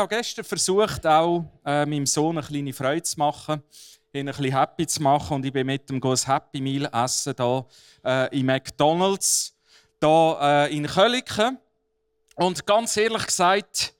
Habe 0.00 0.16
gestern 0.16 0.44
versucht, 0.44 1.06
auch 1.06 1.44
äh, 1.64 1.86
meinem 1.86 2.06
Sohn 2.06 2.38
eine 2.38 2.46
kleine 2.46 2.72
Freude 2.72 3.02
zu 3.02 3.18
machen, 3.18 3.62
ihn 4.12 4.28
ein 4.28 4.34
bisschen 4.34 4.56
happy 4.56 4.86
zu 4.86 5.02
machen. 5.02 5.34
Und 5.36 5.44
ich 5.44 5.52
bin 5.52 5.66
mit 5.66 5.90
ihm 5.90 6.00
ein 6.02 6.16
Happy 6.16 6.60
Meal 6.60 6.88
essen 6.92 7.34
hier, 7.36 7.66
äh, 8.04 8.38
in 8.38 8.46
McDonalds 8.46 9.54
hier, 10.00 10.38
äh, 10.40 10.76
in 10.76 10.86
Köliken. 10.86 11.58
Und 12.34 12.66
ganz 12.66 12.96
ehrlich 12.96 13.26
gesagt, 13.26 13.94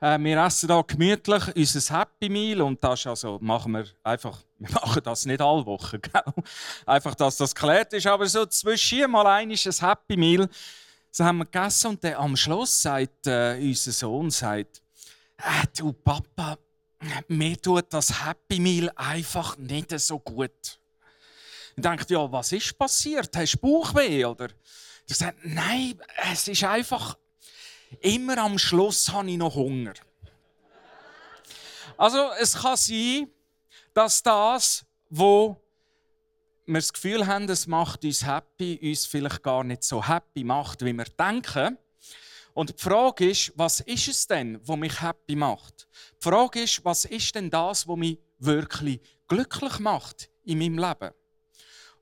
äh, 0.00 0.18
wir 0.18 0.44
essen 0.44 0.68
hier 0.68 0.84
gemütlich 0.84 1.54
unser 1.54 1.98
Happy 1.98 2.28
Meal. 2.28 2.62
Und 2.62 2.82
das 2.82 3.06
also, 3.06 3.38
machen 3.40 3.72
wir 3.72 3.84
einfach, 4.02 4.38
wir 4.58 4.70
machen 4.70 5.02
das 5.04 5.26
nicht 5.26 5.40
alle 5.40 5.66
Wochen, 5.66 6.00
gell? 6.00 6.22
Einfach, 6.86 7.14
dass 7.14 7.36
das 7.36 7.54
geklärt 7.54 7.92
ist. 7.92 8.06
Aber 8.06 8.26
so 8.26 8.46
zwischen 8.46 9.10
mal 9.10 9.26
ein 9.26 9.50
ist 9.50 9.66
ein 9.66 9.88
Happy 9.88 10.16
Meal. 10.16 10.48
So 11.10 11.24
haben 11.24 11.38
wir 11.38 11.44
gegessen 11.44 11.88
und 11.88 12.02
dann 12.02 12.14
am 12.14 12.36
Schluss 12.36 12.80
sagt 12.80 13.26
äh, 13.26 13.58
unser 13.60 13.92
Sohn, 13.92 14.30
sagt, 14.30 14.81
äh, 15.42 15.66
du 15.76 15.92
Papa, 15.92 16.58
mir 17.28 17.60
tut 17.60 17.92
das 17.92 18.24
Happy 18.24 18.60
Meal 18.60 18.90
einfach 18.94 19.56
nicht 19.58 19.98
so 20.00 20.18
gut. 20.18 20.78
Ich 21.76 21.82
dachte, 21.82 22.14
ja, 22.14 22.30
was 22.30 22.52
ist 22.52 22.78
passiert? 22.78 23.34
Hast 23.36 23.54
du 23.54 23.58
Bauchweh? 23.58 24.24
Oder? 24.24 24.48
Ich 25.06 25.16
sagte, 25.16 25.40
nein, 25.48 25.98
es 26.30 26.48
ist 26.48 26.64
einfach, 26.64 27.16
immer 28.00 28.38
am 28.38 28.58
Schluss 28.58 29.08
habe 29.10 29.30
ich 29.30 29.36
noch 29.36 29.54
Hunger. 29.54 29.94
Also 31.96 32.30
es 32.38 32.54
kann 32.54 32.76
sein, 32.76 33.30
dass 33.94 34.22
das, 34.22 34.84
wo 35.10 35.56
wir 36.66 36.80
das 36.80 36.92
Gefühl 36.92 37.26
haben, 37.26 37.48
es 37.48 37.66
macht 37.66 38.04
uns 38.04 38.24
happy, 38.24 38.78
uns 38.82 39.06
vielleicht 39.06 39.42
gar 39.42 39.64
nicht 39.64 39.82
so 39.82 40.06
happy 40.06 40.44
macht, 40.44 40.84
wie 40.84 40.92
wir 40.92 41.04
denken. 41.04 41.76
Und 42.54 42.70
die 42.70 42.82
Frage 42.82 43.30
ist, 43.30 43.52
was 43.56 43.80
ist 43.80 44.08
es 44.08 44.26
denn, 44.26 44.60
was 44.66 44.76
mich 44.76 45.00
happy 45.00 45.34
macht? 45.36 45.88
Die 46.20 46.28
Frage 46.28 46.62
ist, 46.62 46.84
was 46.84 47.04
ist 47.06 47.34
denn 47.34 47.50
das, 47.50 47.88
was 47.88 47.96
mich 47.96 48.18
wirklich 48.38 49.00
glücklich 49.26 49.78
macht 49.78 50.28
in 50.44 50.58
meinem 50.58 50.78
Leben? 50.78 51.14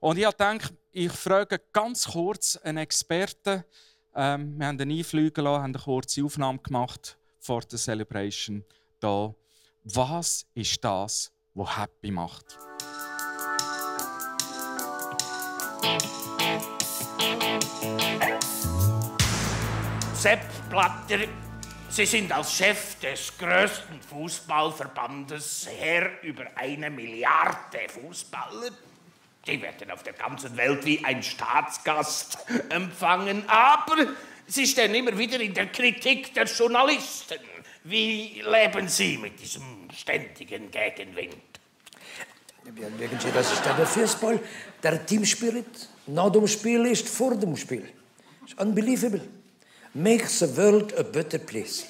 Und 0.01 0.19
ich 0.19 0.31
denke, 0.33 0.71
ich 0.91 1.13
frage 1.13 1.61
ganz 1.73 2.09
kurz 2.09 2.57
einen 2.57 2.79
Experten. 2.79 3.65
Ähm, 4.15 4.59
wir 4.59 4.67
haben 4.67 4.81
einen 4.81 4.99
einfliegen 4.99 5.45
lassen, 5.45 5.63
haben 5.63 5.75
eine 5.75 5.85
kurze 5.85 6.25
Aufnahme 6.25 6.59
gemacht 6.59 7.17
vor 7.39 7.61
der 7.61 7.79
Celebration. 7.79 8.65
Da. 8.99 9.35
Was 9.85 10.47
ist 10.55 10.85
das, 10.85 11.33
was 11.55 11.77
happy 11.79 12.11
macht? 12.11 12.59
Sepp 20.21 20.69
Blatter, 20.69 21.21
Sie 21.89 22.05
sind 22.05 22.31
als 22.31 22.53
Chef 22.53 22.97
des 22.97 23.33
größten 23.39 24.03
Fußballverbandes 24.03 25.67
Herr 25.79 26.23
über 26.23 26.45
eine 26.57 26.91
Milliarde 26.91 27.89
Fußballer. 27.89 28.69
Die 29.47 29.63
werden 29.63 29.91
auf 29.91 30.03
der 30.03 30.13
ganzen 30.13 30.55
Welt 30.59 30.85
wie 30.85 31.03
ein 31.03 31.23
Staatsgast 31.23 32.37
empfangen, 32.69 33.45
aber 33.49 34.09
Sie 34.47 34.67
stehen 34.67 34.95
immer 34.95 35.17
wieder 35.17 35.41
in 35.41 35.55
der 35.55 35.69
Kritik 35.69 36.35
der 36.35 36.45
Journalisten. 36.45 37.39
Wie 37.85 38.43
leben 38.43 38.89
Sie 38.89 39.17
mit 39.17 39.41
diesem 39.41 39.89
ständigen 39.91 40.71
Gegenwind? 40.71 41.35
Sie, 42.67 43.33
das 43.33 43.53
ist 43.55 43.65
der 43.65 43.87
Fußball, 43.87 44.39
der 44.83 45.07
Teamspirit. 45.07 45.89
Nach 46.09 46.31
dem 46.31 46.47
Spiel 46.47 46.85
ist 46.85 47.09
vor 47.09 47.35
dem 47.35 47.57
Spiel. 47.57 47.91
It's 48.45 48.53
unbelievable. 48.61 49.40
Makes 49.93 50.39
the 50.39 50.57
world 50.57 50.97
a 50.97 51.03
better 51.03 51.39
place. 51.39 51.87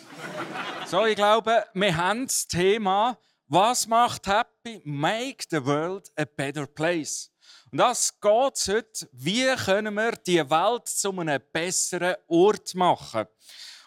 So, 0.86 1.04
ich 1.04 1.16
glaube, 1.16 1.66
wir 1.74 1.94
haben 1.94 2.26
das 2.26 2.46
Thema, 2.46 3.18
was 3.46 3.86
macht 3.86 4.26
happy? 4.26 4.80
Make 4.84 5.44
the 5.50 5.62
world 5.62 6.10
a 6.16 6.24
better 6.24 6.66
place. 6.66 7.30
Und 7.70 7.78
das 7.78 8.18
geht 8.18 8.68
heute, 8.68 9.08
wie 9.12 9.54
können 9.54 9.94
wir 9.94 10.12
die 10.12 10.38
Welt 10.38 10.88
zu 10.88 11.10
einem 11.10 11.42
besseren 11.52 12.16
Ort 12.26 12.74
machen? 12.74 13.26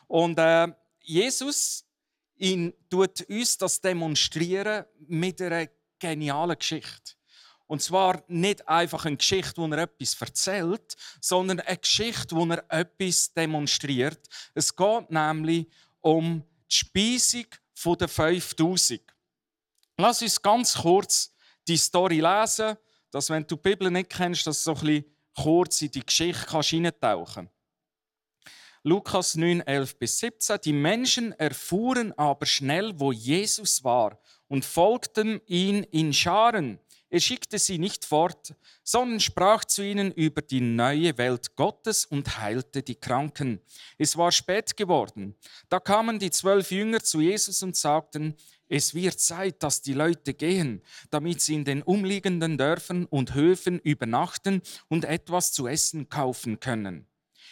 Und 0.06 0.38
äh, 0.38 0.68
Jesus 1.00 1.84
ihn, 2.38 2.72
tut 2.92 3.22
uns 3.28 3.58
das 3.58 3.82
demonstrieren 3.82 4.86
mit 5.08 5.42
einer 5.42 5.68
genialen 5.98 6.58
Geschichte. 6.58 7.14
Und 7.68 7.82
zwar 7.82 8.24
nicht 8.28 8.68
einfach 8.68 9.06
eine 9.06 9.18
Geschichte, 9.18 9.62
wo 9.62 9.68
er 9.68 9.80
etwas 9.80 10.20
erzählt, 10.20 10.96
sondern 11.22 11.60
eine 11.62 11.78
Geschichte, 11.78 12.36
wo 12.36 12.46
er 12.46 12.64
etwas 12.70 13.34
demonstriert. 13.34 14.28
Es 14.54 14.76
geht 14.76 15.10
nämlich 15.10 15.68
um 16.02 16.44
die 16.72 16.76
Speisung 16.76 17.46
der 18.00 18.08
5000. 18.08 19.02
Lass 19.98 20.22
uns 20.22 20.42
ganz 20.42 20.76
kurz 20.76 21.34
die 21.68 21.78
Story 21.78 22.20
lesen, 22.20 22.76
dass 23.12 23.30
wenn 23.30 23.46
du 23.46 23.56
die 23.56 23.62
Bibel 23.62 23.90
nicht 23.92 24.10
kennst, 24.10 24.46
dass 24.48 24.64
du 24.64 24.74
so 24.74 24.80
ein 24.80 24.86
bisschen 24.86 25.06
kurz 25.36 25.82
in 25.82 25.92
die 25.92 26.06
Geschichte 26.06 26.46
kannst 26.46 26.70
hineintauchen 26.70 27.50
Lukas 28.86 29.36
9, 29.36 29.62
11 29.62 29.98
bis 29.98 30.20
17. 30.20 30.60
Die 30.66 30.74
Menschen 30.74 31.32
erfuhren 31.40 32.12
aber 32.18 32.46
schnell, 32.46 32.92
wo 33.00 33.14
Jesus 33.14 33.82
war 33.86 34.20
und 34.50 34.66
folgten 34.66 35.40
ihm 35.46 35.86
in 35.92 36.12
Scharen. 36.12 36.80
Er 37.14 37.20
schickte 37.20 37.60
sie 37.60 37.78
nicht 37.78 38.06
fort, 38.06 38.56
sondern 38.84 39.20
sprach 39.20 39.66
zu 39.66 39.84
ihnen 39.84 40.12
über 40.14 40.42
die 40.42 40.62
neue 40.62 41.16
Welt 41.20 41.56
Gottes 41.56 42.08
und 42.08 42.40
heilte 42.40 42.82
die 42.82 42.96
Kranken. 42.96 43.62
Es 44.00 44.18
war 44.18 44.32
spät 44.32 44.76
geworden. 44.76 45.36
Da 45.70 45.80
kamen 45.80 46.18
die 46.18 46.32
zwölf 46.32 46.72
Jünger 46.72 47.04
zu 47.04 47.22
Jesus 47.22 47.62
und 47.62 47.76
sagten, 47.76 48.36
es 48.68 48.96
wird 48.96 49.20
Zeit, 49.20 49.62
dass 49.62 49.84
die 49.84 49.94
Leute 49.94 50.34
gehen, 50.34 50.82
damit 51.12 51.40
sie 51.40 51.54
in 51.54 51.66
den 51.66 51.84
umliegenden 51.84 52.58
Dörfern 52.58 53.06
und 53.06 53.36
Höfen 53.36 53.78
übernachten 53.78 54.64
und 54.88 55.06
etwas 55.06 55.52
zu 55.52 55.68
essen 55.68 56.10
kaufen 56.10 56.60
können. 56.60 57.06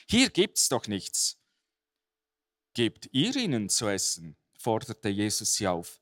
Hier 0.09 0.31
gibt's 0.31 0.69
doch 0.69 0.87
nichts. 0.87 1.37
Gebt 2.73 3.09
ihr 3.11 3.35
ihnen 3.35 3.69
zu 3.69 3.87
essen, 3.87 4.35
forderte 4.57 5.09
Jesus 5.09 5.53
sie 5.53 5.67
auf. 5.67 6.00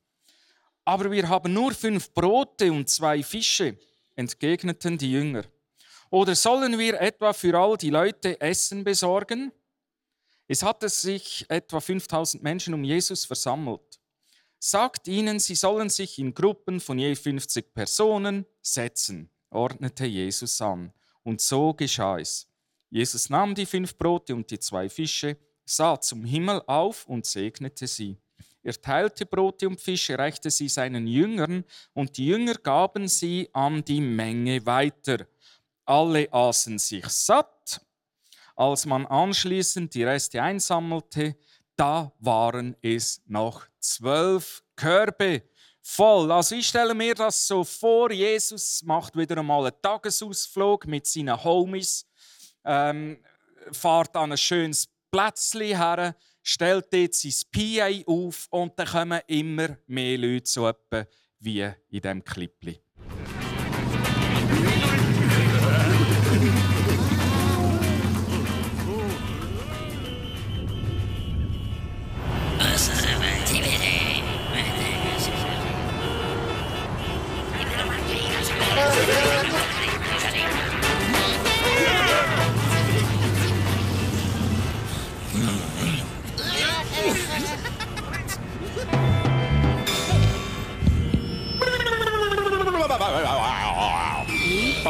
Aber 0.90 1.12
wir 1.12 1.30
haben 1.30 1.54
nur 1.54 1.72
fünf 1.72 2.12
Brote 2.16 2.72
und 2.72 2.90
zwei 2.90 3.22
Fische, 3.22 3.78
entgegneten 4.16 4.98
die 4.98 5.12
Jünger. 5.12 5.44
Oder 6.10 6.34
sollen 6.34 6.80
wir 6.80 7.00
etwa 7.00 7.32
für 7.32 7.56
all 7.56 7.78
die 7.78 7.92
Leute 7.92 8.42
Essen 8.42 8.84
besorgen? 8.84 9.52
Es 10.48 10.64
hatte 10.64 10.90
sich 10.90 11.46
etwa 11.48 11.80
5000 11.80 12.42
Menschen 12.42 12.74
um 12.74 12.84
Jesus 12.84 13.24
versammelt. 13.24 14.00
Sagt 14.58 15.08
ihnen, 15.08 15.40
sie 15.40 15.54
sollen 15.54 15.92
sich 15.92 16.18
in 16.18 16.34
Gruppen 16.34 16.80
von 16.80 16.98
je 16.98 17.14
50 17.14 17.72
Personen 17.72 18.48
setzen, 18.60 19.30
ordnete 19.52 20.08
Jesus 20.08 20.60
an. 20.60 20.92
Und 21.22 21.40
so 21.40 21.72
geschah 21.72 22.18
es. 22.18 22.48
Jesus 22.90 23.30
nahm 23.30 23.54
die 23.54 23.68
fünf 23.68 23.96
Brote 23.96 24.34
und 24.34 24.50
die 24.50 24.58
zwei 24.58 24.90
Fische, 24.90 25.38
sah 25.66 26.02
zum 26.02 26.26
Himmel 26.26 26.64
auf 26.66 27.06
und 27.06 27.28
segnete 27.28 27.86
sie. 27.86 28.18
Er 28.70 28.80
teilte 28.80 29.26
Brote 29.26 29.68
und 29.68 29.82
Fische, 29.82 30.16
reichte 30.16 30.52
sie 30.52 30.70
seinen 30.70 31.08
Jüngern, 31.08 31.66
und 31.96 32.16
die 32.16 32.28
Jünger 32.28 32.54
gaben 32.54 33.08
sie 33.08 33.50
an 33.52 33.84
die 33.84 34.00
Menge 34.00 34.64
weiter. 34.64 35.26
Alle 35.86 36.32
aßen 36.32 36.78
sich 36.78 37.08
satt. 37.08 37.82
Als 38.56 38.86
man 38.86 39.08
anschließend 39.08 39.92
die 39.96 40.04
Reste 40.04 40.44
einsammelte, 40.44 41.36
da 41.76 42.12
waren 42.20 42.76
es 42.84 43.24
noch 43.26 43.66
zwölf 43.80 44.62
Körbe 44.76 45.42
voll. 45.82 46.32
Also 46.32 46.54
ich 46.54 46.68
stelle 46.68 46.94
mir 46.94 47.16
das 47.16 47.48
so 47.48 47.64
vor, 47.64 48.12
Jesus 48.12 48.84
macht 48.84 49.18
wieder 49.18 49.40
einmal 49.40 49.66
einen 49.66 49.82
Tagesausflug 49.82 50.86
mit 50.86 51.08
seinen 51.08 51.44
Homies, 51.44 52.06
ähm, 52.64 53.18
fährt 53.72 54.16
an 54.16 54.34
ein 54.34 54.38
schönes 54.38 54.88
Plätzchen 55.10 55.76
her, 55.76 56.16
stellt 56.50 56.92
dort 56.92 57.14
sein 57.14 57.32
PA 57.52 58.12
auf 58.12 58.48
und 58.50 58.78
dann 58.78 58.88
kommen 58.88 59.22
immer 59.28 59.78
mehr 59.88 60.18
Leute 60.18 60.50
so 60.50 60.68
etwa 60.68 61.06
wie 61.40 61.62
in 61.62 62.02
diesem 62.02 62.24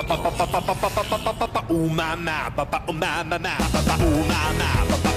Ooh, 0.10 1.88
my, 1.88 2.16
my, 2.16 2.50
ooh, 2.90 2.94
my, 2.94 3.24
my, 3.24 3.38
ba, 3.38 3.98
ooh, 4.02 4.26
my, 4.28 4.54
my. 4.58 5.09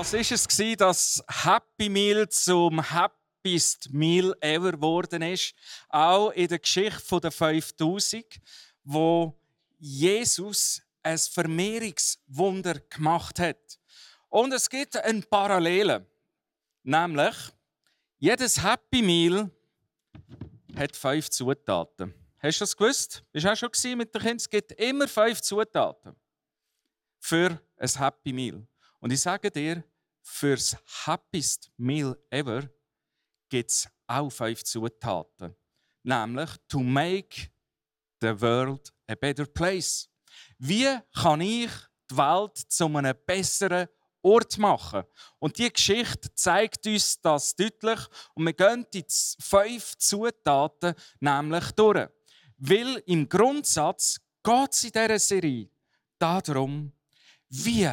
Was 0.00 0.14
ist 0.14 0.32
es 0.32 0.48
gewesen, 0.48 0.78
dass 0.78 1.22
Happy 1.28 1.90
Meal 1.90 2.26
zum 2.30 2.80
Happiest 2.90 3.92
Meal 3.92 4.34
ever 4.40 4.72
geworden 4.72 5.20
ist? 5.20 5.54
Auch 5.90 6.30
in 6.30 6.48
der 6.48 6.58
Geschichte 6.58 7.20
der 7.20 7.30
5000, 7.30 8.24
wo 8.82 9.38
Jesus 9.78 10.80
ein 11.02 11.18
Vermehrungswunder 11.18 12.80
gemacht 12.88 13.40
hat. 13.40 13.78
Und 14.30 14.54
es 14.54 14.70
gibt 14.70 14.96
eine 14.96 15.20
Parallele, 15.20 16.06
nämlich 16.82 17.36
jedes 18.16 18.62
Happy 18.62 19.02
Meal 19.02 19.50
hat 20.78 20.96
fünf 20.96 21.28
Zutaten. 21.28 22.14
Hast 22.38 22.58
du 22.58 22.62
das 22.62 22.74
gewusst? 22.74 23.22
Bist 23.32 23.44
du 23.44 23.52
auch 23.52 23.54
schon 23.54 23.98
mit 23.98 24.14
den 24.14 24.22
Kindern? 24.22 24.36
Es 24.38 24.48
gibt 24.48 24.72
immer 24.72 25.06
fünf 25.06 25.42
Zutaten 25.42 26.16
für 27.18 27.60
ein 27.76 27.88
Happy 27.98 28.32
Meal. 28.32 28.66
Und 29.00 29.12
ich 29.12 29.20
sage 29.20 29.50
dir, 29.50 29.82
fürs 30.22 30.76
Happiest 31.06 31.70
Meal 31.76 32.16
ever 32.30 32.68
gibt 33.48 33.70
es 33.70 33.88
auch 34.06 34.30
fünf 34.30 34.62
Zutaten. 34.64 35.56
Nämlich, 36.02 36.50
to 36.68 36.80
make 36.80 37.50
the 38.20 38.40
world 38.40 38.92
a 39.06 39.14
better 39.14 39.46
place. 39.46 40.08
Wie 40.58 40.98
kann 41.14 41.40
ich 41.40 41.70
die 42.10 42.16
Welt 42.16 42.56
zu 42.56 42.86
einem 42.86 43.16
besseren 43.26 43.88
Ort 44.22 44.58
machen? 44.58 45.04
Und 45.38 45.58
die 45.58 45.72
Geschichte 45.72 46.32
zeigt 46.34 46.86
uns 46.86 47.20
das 47.20 47.54
deutlich. 47.56 48.00
Und 48.34 48.46
wir 48.46 48.52
gehen 48.52 48.86
die 48.92 49.04
fünf 49.40 49.96
Zutaten 49.96 50.94
nämlich 51.20 51.70
durch. 51.72 52.08
Weil 52.58 53.02
im 53.06 53.28
Grundsatz 53.28 54.20
geht 54.42 54.72
es 54.72 54.84
in 54.84 54.92
dieser 54.92 55.18
Serie 55.18 55.70
darum, 56.18 56.92
wie 57.48 57.90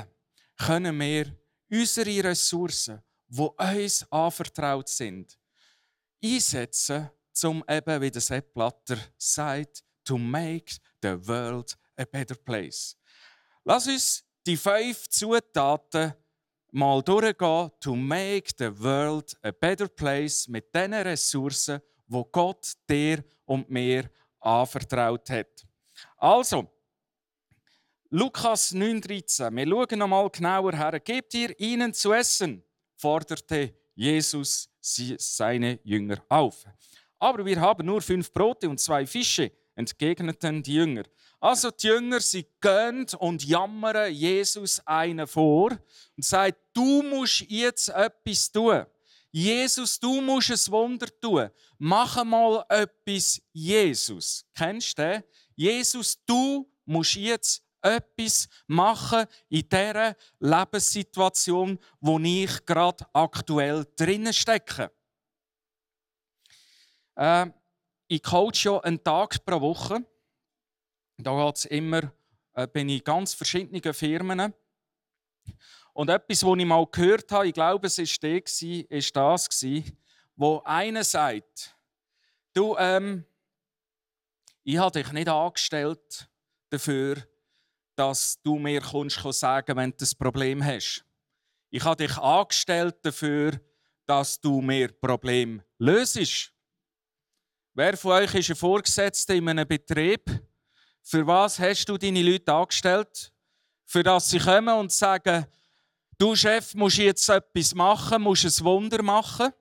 können 0.58 1.00
wir 1.00 1.36
unsere 1.70 2.24
Ressourcen, 2.24 3.02
die 3.28 3.42
uns 3.42 4.12
anvertraut 4.12 4.90
sind, 4.90 5.38
einsetzen, 6.24 7.10
um 7.44 7.64
eben, 7.70 8.02
wie 8.02 8.12
der 8.12 8.22
Sepp 8.22 8.54
Blatter 8.54 8.98
sagt, 9.18 9.84
to 10.04 10.18
make 10.18 10.78
the 11.02 11.16
world 11.28 11.78
a 11.98 12.06
better 12.06 12.36
place. 12.36 12.98
Lass 13.64 13.88
uns 13.88 14.24
die 14.46 14.58
fünf 14.58 15.08
Zutaten 15.10 16.14
mal 16.72 17.02
durchgehen, 17.02 17.72
to 17.80 17.96
make 17.96 18.52
the 18.58 18.72
world 18.72 19.38
a 19.44 19.52
better 19.52 19.88
place 19.88 20.48
mit 20.48 20.74
den 20.74 20.94
Ressourcen, 20.94 21.82
wo 22.08 22.24
Gott 22.24 22.74
dir 22.90 23.24
und 23.46 23.70
mir 23.70 24.10
anvertraut 24.40 25.30
hat. 25.30 25.68
Also, 26.18 26.72
Lukas 28.10 28.74
9,13. 28.74 29.54
Wir 29.54 29.68
schauen 29.68 30.00
noch 30.00 30.08
mal 30.08 30.30
genauer 30.30 30.74
her. 30.74 30.98
Gebt 31.02 31.34
ihr 31.34 31.60
ihnen 31.60 31.94
zu 31.94 32.14
essen, 32.14 32.64
forderte 32.96 33.74
Jesus 33.96 34.70
seine 34.80 35.80
Jünger 35.84 36.24
auf. 36.30 36.64
Aber 37.20 37.46
wir 37.46 37.60
haben 37.60 37.86
nur 37.86 38.02
fünf 38.02 38.32
Brote 38.32 38.70
und 38.70 38.80
zwei 38.80 39.06
Fische, 39.06 39.52
entgegneten 39.76 40.64
die 40.64 40.76
Jünger. 40.76 41.04
Also 41.42 41.70
die 41.70 41.88
Jünger, 41.88 42.22
sie 42.22 42.48
gehen 42.62 43.08
und 43.20 43.44
jammern 43.44 44.14
Jesus 44.14 44.82
einen 44.86 45.28
vor 45.28 45.72
und 46.16 46.24
sagen, 46.24 46.56
du 46.74 47.04
musst 47.04 47.42
jetzt 47.50 47.90
etwas 47.90 48.50
tun. 48.50 48.86
Jesus, 49.32 50.00
du 50.00 50.22
musst 50.22 50.50
ein 50.50 50.72
Wunder 50.72 51.08
tun. 51.20 51.50
Mach 51.78 52.24
mal 52.24 52.64
etwas, 52.70 53.42
Jesus. 53.52 54.46
Kennst 54.56 54.98
du 54.98 55.02
den? 55.02 55.24
Jesus, 55.56 56.18
du 56.26 56.72
musst 56.86 57.16
jetzt 57.16 57.67
etwas 57.82 58.48
machen 58.68 59.26
in 59.50 59.68
dieser 59.70 60.16
Lebenssituation, 60.40 61.80
wo 62.00 62.20
ich 62.20 62.66
gerade 62.66 63.06
aktuell 63.14 63.86
drinnen 63.96 64.34
stecke. 64.34 64.92
Äh, 67.16 67.48
ich 68.08 68.24
coache 68.24 68.64
ja 68.64 68.80
einen 68.80 69.04
Tag 69.04 69.44
pro 69.46 69.60
Woche. 69.60 70.06
Da 71.18 71.46
geht's 71.46 71.66
immer, 71.66 72.12
äh, 72.54 72.68
bin 72.68 72.90
ich 72.90 73.00
in 73.00 73.04
ganz 73.04 73.34
verschiedenen 73.34 73.94
Firmen. 73.94 74.54
Und 75.94 76.10
etwas, 76.10 76.44
was 76.44 76.58
ich 76.60 76.66
mal 76.66 76.86
gehört 76.92 77.32
habe, 77.32 77.48
ich 77.48 77.54
glaube, 77.54 77.88
es 77.88 77.98
war 77.98 78.06
der, 78.22 78.92
ist 78.92 79.16
das, 79.16 79.66
wo 80.36 80.62
einer 80.64 81.04
sagt, 81.04 81.76
du, 82.54 82.76
ähm, 82.78 83.26
ich 84.64 84.78
habe 84.78 85.02
dich 85.02 85.12
nicht 85.12 85.28
angestellt 85.28 86.30
dafür, 86.70 87.28
dass 87.98 88.40
du 88.44 88.58
mir 88.60 88.80
kommst 88.80 89.20
sagen 89.34 89.76
wenn 89.76 89.92
du 89.92 90.06
ein 90.06 90.18
Problem 90.18 90.64
hast. 90.64 91.04
Ich 91.70 91.84
habe 91.84 92.08
dich 92.08 92.18
angestellt 92.18 92.96
dafür, 93.02 93.60
dass 94.06 94.40
du 94.40 94.62
mir 94.62 94.90
Problem 94.90 95.62
löst. 95.80 96.54
Wer 97.74 97.98
von 97.98 98.12
euch 98.12 98.34
ist 98.36 98.50
ein 98.50 98.56
Vorgesetzter 98.56 99.34
in 99.34 99.50
einem 99.50 99.68
Betrieb? 99.68 100.24
Für 101.02 101.26
was 101.26 101.60
hast 101.60 101.90
du 101.90 101.98
deine 101.98 102.22
Leute 102.22 102.54
angestellt? 102.54 103.32
Für 103.86 104.04
das 104.04 104.30
sie 104.30 104.40
kommen 104.40 104.78
und 104.78 104.92
sagen, 104.92 105.46
du 106.18 106.36
Chef, 106.36 106.74
musst 106.76 106.98
jetzt 106.98 107.28
etwas 107.30 107.74
machen, 107.74 108.22
musst 108.22 108.46
ein 108.46 108.66
Wunder 108.66 109.02
machen. 109.02 109.52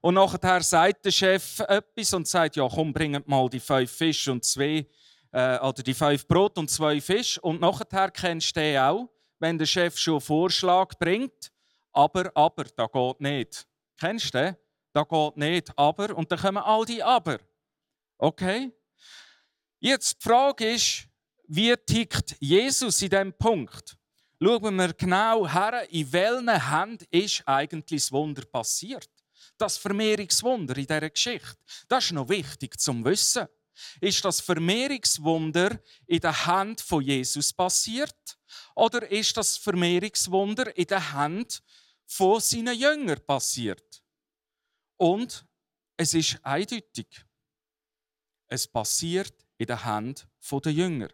Und 0.00 0.14
nachher 0.14 0.62
sagt 0.62 1.04
der 1.04 1.10
Chef 1.10 1.60
etwas 1.60 2.12
und 2.14 2.28
sagt, 2.28 2.56
ja 2.56 2.68
komm, 2.68 2.92
bring 2.92 3.22
mal 3.26 3.48
die 3.48 3.60
fünf 3.60 3.90
Fische 3.90 4.32
und 4.32 4.44
zwei 4.44 4.86
äh, 5.32 5.58
oder 5.58 5.82
die 5.82 5.94
fünf 5.94 6.26
Brot 6.26 6.58
und 6.58 6.70
zwei 6.70 7.00
Fisch. 7.00 7.38
Und 7.38 7.60
nachher 7.60 8.10
kennst 8.10 8.56
du 8.56 8.60
den 8.60 8.78
auch, 8.78 9.08
wenn 9.38 9.58
der 9.58 9.66
Chef 9.66 9.98
schon 9.98 10.14
einen 10.14 10.20
Vorschlag 10.20 10.96
bringt. 10.98 11.50
Aber, 11.92 12.30
aber, 12.34 12.64
da 12.64 12.86
geht 12.86 13.20
nicht. 13.20 13.66
Kennst 13.98 14.34
du 14.34 14.38
den? 14.38 14.56
Da 14.92 15.02
geht 15.02 15.36
nicht. 15.36 15.78
Aber, 15.78 16.14
und 16.16 16.30
dann 16.30 16.38
kommen 16.38 16.62
all 16.62 16.84
die 16.84 17.02
Aber. 17.02 17.38
Okay? 18.18 18.70
Jetzt 19.80 20.18
die 20.22 20.28
Frage 20.28 20.72
ist, 20.74 21.08
wie 21.48 21.74
tickt 21.76 22.36
Jesus 22.38 23.02
in 23.02 23.10
diesem 23.10 23.32
Punkt? 23.32 23.96
Schauen 24.40 24.76
wir 24.76 24.92
genau 24.92 25.46
her, 25.46 25.86
in 25.90 26.12
welchen 26.12 26.70
Händen 26.70 27.04
ist 27.10 27.42
eigentlich 27.46 28.02
das 28.02 28.12
Wunder 28.12 28.42
passiert. 28.44 29.08
Das 29.58 29.76
Vermehrungswunder 29.76 30.76
in 30.76 30.86
dieser 30.86 31.10
Geschichte. 31.10 31.56
Das 31.88 32.04
ist 32.04 32.12
noch 32.12 32.28
wichtig 32.28 32.78
zum 32.80 33.04
Wissen. 33.04 33.46
Ist 34.00 34.24
das 34.24 34.40
Vermehrungswunder 34.40 35.80
in 36.06 36.20
der 36.20 36.46
Hand 36.46 36.80
von 36.80 37.02
Jesus 37.02 37.52
passiert? 37.52 38.38
Oder 38.74 39.10
ist 39.10 39.36
das 39.36 39.56
Vermehrungswunder 39.56 40.76
in 40.76 40.86
der 40.86 41.12
Hand 41.12 41.62
von 42.06 42.40
seinen 42.40 42.78
Jüngern 42.78 43.20
passiert? 43.26 44.02
Und 44.96 45.44
es 45.96 46.14
ist 46.14 46.38
eindeutig. 46.42 47.24
Es 48.48 48.66
passiert 48.66 49.34
in 49.56 49.66
der 49.66 49.84
Hand 49.84 50.26
der 50.50 50.72
Jünger. 50.72 51.08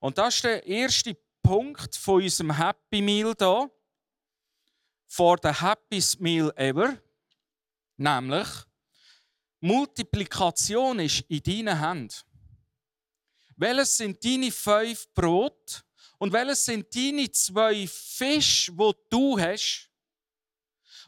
Und 0.00 0.18
das 0.18 0.36
ist 0.36 0.44
der 0.44 0.66
erste 0.66 1.16
Punkt 1.42 1.96
von 1.96 2.22
unserem 2.22 2.56
Happy 2.56 3.00
Meal 3.00 3.34
hier. 3.38 3.70
For 5.06 5.38
the 5.42 5.48
happiest 5.48 6.20
meal 6.20 6.52
ever. 6.56 7.00
Nämlich, 7.96 8.46
Multiplikation 9.60 11.00
ist 11.00 11.20
in 11.28 11.42
deinen 11.42 11.80
Händen. 11.80 12.14
Welches 13.56 13.96
sind 13.96 14.24
deine 14.24 14.52
fünf 14.52 15.12
Brot 15.14 15.84
und 16.18 16.32
welches 16.32 16.64
sind 16.64 16.94
deine 16.94 17.30
zwei 17.32 17.86
Fische, 17.86 18.72
wo 18.76 18.92
du 19.10 19.38
hast, 19.38 19.90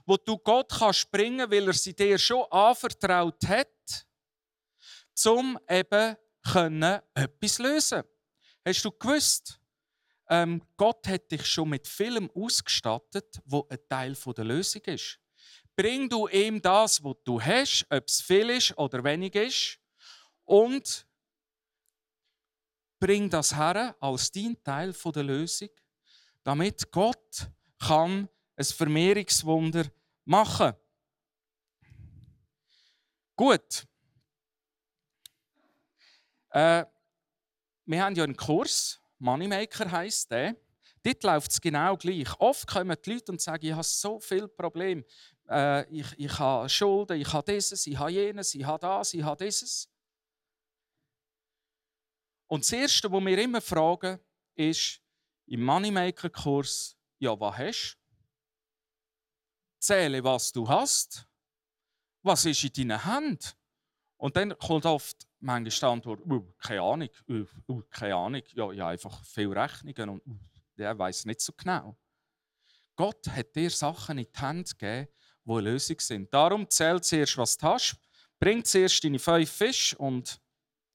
wo 0.04 0.16
du 0.16 0.37
Gott 0.37 0.71
kannst 0.71 1.11
bringen, 1.11 1.49
weil 1.50 1.69
er 1.69 1.73
sie 1.73 1.95
dir 1.95 2.19
schon 2.19 2.45
anvertraut 2.50 3.47
hat, 3.47 4.07
zum 5.14 5.59
eben 5.69 6.16
können 6.42 7.00
etwas 7.14 7.59
lösen. 7.59 8.02
Hast 8.64 8.85
du 8.85 8.90
gewusst? 8.90 9.61
Ähm, 10.28 10.62
Gott 10.76 11.07
hat 11.07 11.30
dich 11.30 11.45
schon 11.47 11.69
mit 11.69 11.87
vielem 11.87 12.30
ausgestattet, 12.30 13.40
wo 13.45 13.66
ein 13.69 13.78
Teil 13.88 14.14
der 14.14 14.45
Lösung 14.45 14.83
ist. 14.83 15.19
Bring 15.81 16.11
du 16.11 16.29
ihm 16.29 16.61
das, 16.61 17.03
was 17.03 17.17
du 17.25 17.41
hast, 17.41 17.87
ob 17.89 18.07
es 18.07 18.21
viel 18.21 18.51
ist 18.51 18.77
oder 18.77 19.03
wenig 19.03 19.35
ist, 19.35 19.79
und 20.45 21.07
bring 22.99 23.31
das 23.31 23.57
her 23.57 23.97
als 23.99 24.31
dein 24.31 24.63
Teil 24.63 24.93
der 24.93 25.23
Lösung, 25.23 25.71
damit 26.43 26.93
Gott 26.93 27.49
kann 27.79 28.29
ein 28.57 28.65
Vermehrungswunder 28.65 29.87
machen. 30.27 30.75
Gut. 33.35 33.87
Äh, 36.51 36.85
wir 37.87 38.05
haben 38.05 38.15
ja 38.17 38.25
einen 38.25 38.37
Kurs, 38.37 39.01
Moneymaker 39.19 39.91
heisst 39.91 40.31
der. 40.31 40.57
Dort 41.03 41.23
läuft 41.23 41.53
es 41.53 41.61
genau 41.61 41.97
gleich. 41.97 42.29
Oft 42.39 42.67
kommen 42.67 42.95
die 43.03 43.15
Leute 43.15 43.33
und 43.33 43.41
sagen, 43.41 43.65
ich 43.65 43.73
habe 43.73 43.83
so 43.83 44.21
viele 44.21 44.49
Probleme. 44.49 45.03
Äh, 45.50 45.85
ich, 45.90 46.19
ich 46.19 46.38
habe 46.38 46.69
Schulden, 46.69 47.21
ich 47.21 47.33
habe 47.33 47.52
dieses, 47.52 47.87
ich 47.87 47.99
habe 47.99 48.12
jenes, 48.12 48.54
ich 48.54 48.64
habe 48.64 48.78
das, 48.80 49.12
ich 49.14 49.23
habe 49.23 49.45
dieses. 49.45 49.88
Und 52.47 52.64
das 52.64 52.73
Erste, 52.73 53.11
was 53.11 53.25
wir 53.25 53.38
immer 53.38 53.61
fragen, 53.61 54.21
ist 54.54 55.00
im 55.47 55.64
Moneymaker-Kurs, 55.64 56.97
ja, 57.19 57.38
was 57.38 57.59
hast 57.59 57.95
du? 57.95 58.00
Zähle, 59.80 60.23
was 60.23 60.52
du 60.52 60.69
hast. 60.69 61.26
Was 62.23 62.45
ist 62.45 62.62
in 62.64 62.88
deinen 62.88 63.04
Händen? 63.04 63.49
Und 64.19 64.37
dann 64.37 64.57
kommt 64.59 64.85
oft 64.85 65.26
manchmal 65.40 65.71
die 65.71 65.87
Antwort, 65.87 66.21
uh, 66.26 66.52
keine 66.59 66.83
Ahnung, 66.83 67.09
uh, 67.28 67.45
uh, 67.69 67.83
keine 67.90 68.14
Ahnung, 68.14 68.42
ja, 68.52 68.73
ja, 68.73 68.88
einfach 68.88 69.25
viele 69.25 69.57
Rechnungen 69.57 70.11
und 70.11 70.23
der 70.76 70.99
weiß 70.99 71.25
nicht 71.25 71.40
so 71.40 71.52
genau. 71.57 71.97
Gott 72.95 73.26
hat 73.28 73.57
dir 73.57 73.71
Sachen 73.71 74.19
in 74.19 74.26
die 74.30 74.38
Hände 74.38 74.71
gegeben, 74.71 75.09
die 75.45 75.53
eine 75.53 75.71
Lösung 75.71 75.99
sind. 76.01 76.33
Darum 76.33 76.69
zählt 76.69 77.05
zuerst, 77.05 77.37
was 77.37 77.57
du 77.57 77.67
hast. 77.67 77.97
Bring 78.39 78.65
zuerst 78.65 79.03
deine 79.05 79.19
fünf 79.19 79.51
Fische 79.51 79.97
und 79.99 80.41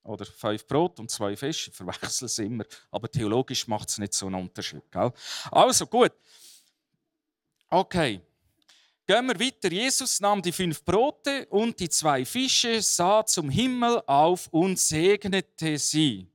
oder 0.05 0.25
fünf 0.25 0.67
Brot 0.67 0.99
und 0.99 1.09
zwei 1.09 1.35
Fische, 1.35 1.71
ich 1.71 1.75
verwechsel 1.75 2.25
es 2.25 2.37
immer, 2.37 2.63
aber 2.91 3.09
theologisch 3.09 3.67
macht 3.67 3.89
es 3.89 3.97
nicht 3.97 4.13
so 4.13 4.27
einen 4.27 4.35
Unterschied. 4.35 4.83
Gell? 4.91 5.11
Also 5.51 5.87
gut. 5.87 6.11
Okay. 7.69 8.21
Gehen 9.07 9.27
wir 9.27 9.39
weiter. 9.39 9.71
Jesus 9.71 10.19
nahm 10.19 10.41
die 10.41 10.51
fünf 10.51 10.83
Brote 10.83 11.45
und 11.47 11.79
die 11.79 11.89
zwei 11.89 12.25
Fische, 12.25 12.81
sah 12.81 13.25
zum 13.25 13.49
Himmel 13.49 14.01
auf 14.07 14.47
und 14.47 14.79
segnete 14.79 15.77
sie. 15.77 16.27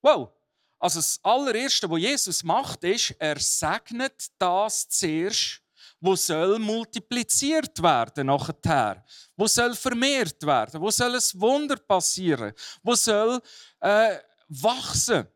Wow! 0.00 0.30
Also 0.78 0.98
das 0.98 1.20
allererste, 1.22 1.88
was 1.88 2.00
Jesus 2.00 2.42
macht, 2.42 2.82
ist, 2.84 3.14
er 3.18 3.38
segnet 3.38 4.30
das 4.38 4.88
zuerst, 4.88 5.61
wo 6.02 6.16
soll 6.16 6.58
multipliziert 6.58 7.80
werden 7.80 8.26
nachher, 8.26 9.04
wo 9.36 9.46
soll 9.46 9.74
vermehrt 9.76 10.42
werden, 10.44 10.80
wo 10.80 10.90
soll 10.90 11.14
ein 11.14 11.40
Wunder 11.40 11.76
passieren, 11.76 12.52
wo 12.82 12.94
soll 12.96 13.40
äh, 13.80 14.18
wachsen. 14.48 15.28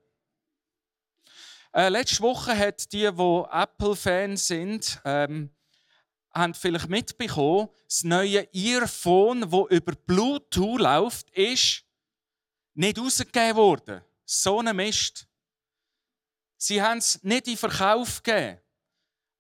Äh, 1.72 1.88
letzte 1.88 2.20
Woche 2.20 2.58
hat 2.58 2.92
die, 2.92 3.08
wo 3.16 3.48
Apple-Fans 3.50 4.48
sind, 4.48 5.00
ähm, 5.04 5.54
haben 6.34 6.54
vielleicht 6.54 6.88
mitbekommen, 6.88 7.68
das 7.86 8.02
neue 8.02 8.48
Earphone, 8.52 9.50
wo 9.52 9.68
über 9.68 9.92
Bluetooth 9.92 10.80
läuft, 10.80 11.30
ist 11.30 11.84
nicht 12.74 12.98
rausgegeben 12.98 13.56
worden. 13.56 14.02
So 14.24 14.58
ein 14.58 14.74
Mist. 14.74 15.28
Sie 16.56 16.82
haben 16.82 16.98
es 16.98 17.22
nicht 17.22 17.46
in 17.46 17.56
Verkauf 17.56 18.20
gegeben. 18.22 18.58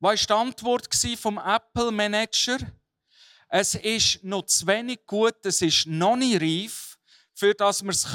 Was 0.06 0.28
war 0.28 0.44
die 0.44 0.48
Antwort 0.50 0.88
vom 1.18 1.36
Apple 1.36 1.90
Manager? 1.90 2.58
Es 3.48 3.74
ist 3.74 4.22
noch 4.22 4.46
zu 4.46 4.64
wenig 4.64 5.04
gut, 5.04 5.44
es 5.44 5.60
ist 5.60 5.88
noch 5.88 6.14
nicht 6.14 6.40
reif, 6.40 6.96
für 7.34 7.52
dass 7.54 7.82
wir 7.82 7.90
es 7.90 8.14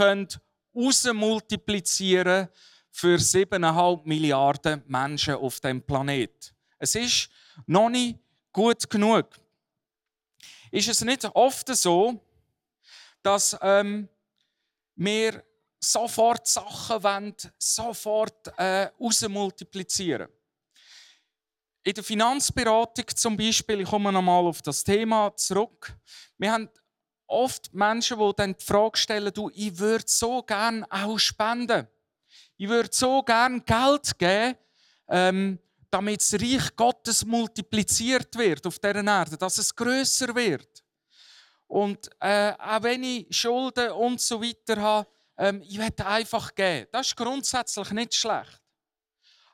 multiplizieren 1.14 2.48
für 2.92 3.18
7,5 3.18 4.06
Milliarden 4.06 4.82
Menschen 4.88 5.34
auf 5.34 5.60
dem 5.60 5.82
Planet. 5.82 6.54
Es 6.80 6.96
ist 6.96 7.30
noch 7.66 7.90
nicht 7.90 8.20
gut 8.54 8.90
genug. 8.90 9.28
Ist 10.72 10.88
es 10.88 11.02
nicht 11.02 11.26
oft 11.26 11.76
so, 11.76 12.26
dass 13.22 13.58
ähm, 13.62 14.08
wir 14.96 15.44
sofort 15.78 16.48
Sachen 16.48 17.04
wollen, 17.04 17.36
sofort 17.58 18.48
äh, 18.58 18.90
multiplizieren? 19.28 20.30
In 21.84 21.94
der 21.94 22.04
Finanzberatung 22.04 23.06
zum 23.16 23.36
Beispiel, 23.36 23.82
ich 23.82 23.90
komme 23.90 24.12
nochmal 24.12 24.46
auf 24.46 24.62
das 24.62 24.84
Thema 24.84 25.36
zurück, 25.36 25.92
wir 26.38 26.52
haben 26.52 26.70
oft 27.26 27.74
Menschen, 27.74 28.20
die 28.20 28.32
dann 28.36 28.56
die 28.56 28.64
Frage 28.64 28.98
stellen, 28.98 29.34
du, 29.34 29.50
ich 29.54 29.78
würde 29.80 30.04
so 30.06 30.44
gerne 30.44 30.86
auch 30.92 31.18
spenden. 31.18 31.88
Ich 32.58 32.70
würde 32.70 32.90
so 32.92 33.24
gerne 33.24 33.62
Geld 33.62 34.20
geben, 34.20 34.58
ähm, 35.08 35.60
damit 35.90 36.22
das 36.22 36.34
Reich 36.34 36.76
Gottes 36.76 37.26
multipliziert 37.26 38.38
wird 38.38 38.68
auf 38.68 38.78
dieser 38.78 39.04
Erde, 39.04 39.38
dass 39.38 39.58
es 39.58 39.76
größer 39.76 40.36
wird. 40.36 40.84
Und 41.66 42.10
äh, 42.20 42.54
auch 42.60 42.84
wenn 42.84 43.04
ich 43.04 43.36
Schulden 43.36 43.92
und 43.92 44.22
so 44.22 44.40
weiter 44.40 44.80
habe, 44.80 45.08
ähm, 45.38 45.64
ich 45.64 45.80
werde 45.80 46.06
einfach 46.06 46.54
geben. 46.54 46.88
Das 46.92 47.08
ist 47.08 47.16
grundsätzlich 47.16 47.90
nicht 47.92 48.14
schlecht. 48.14 48.62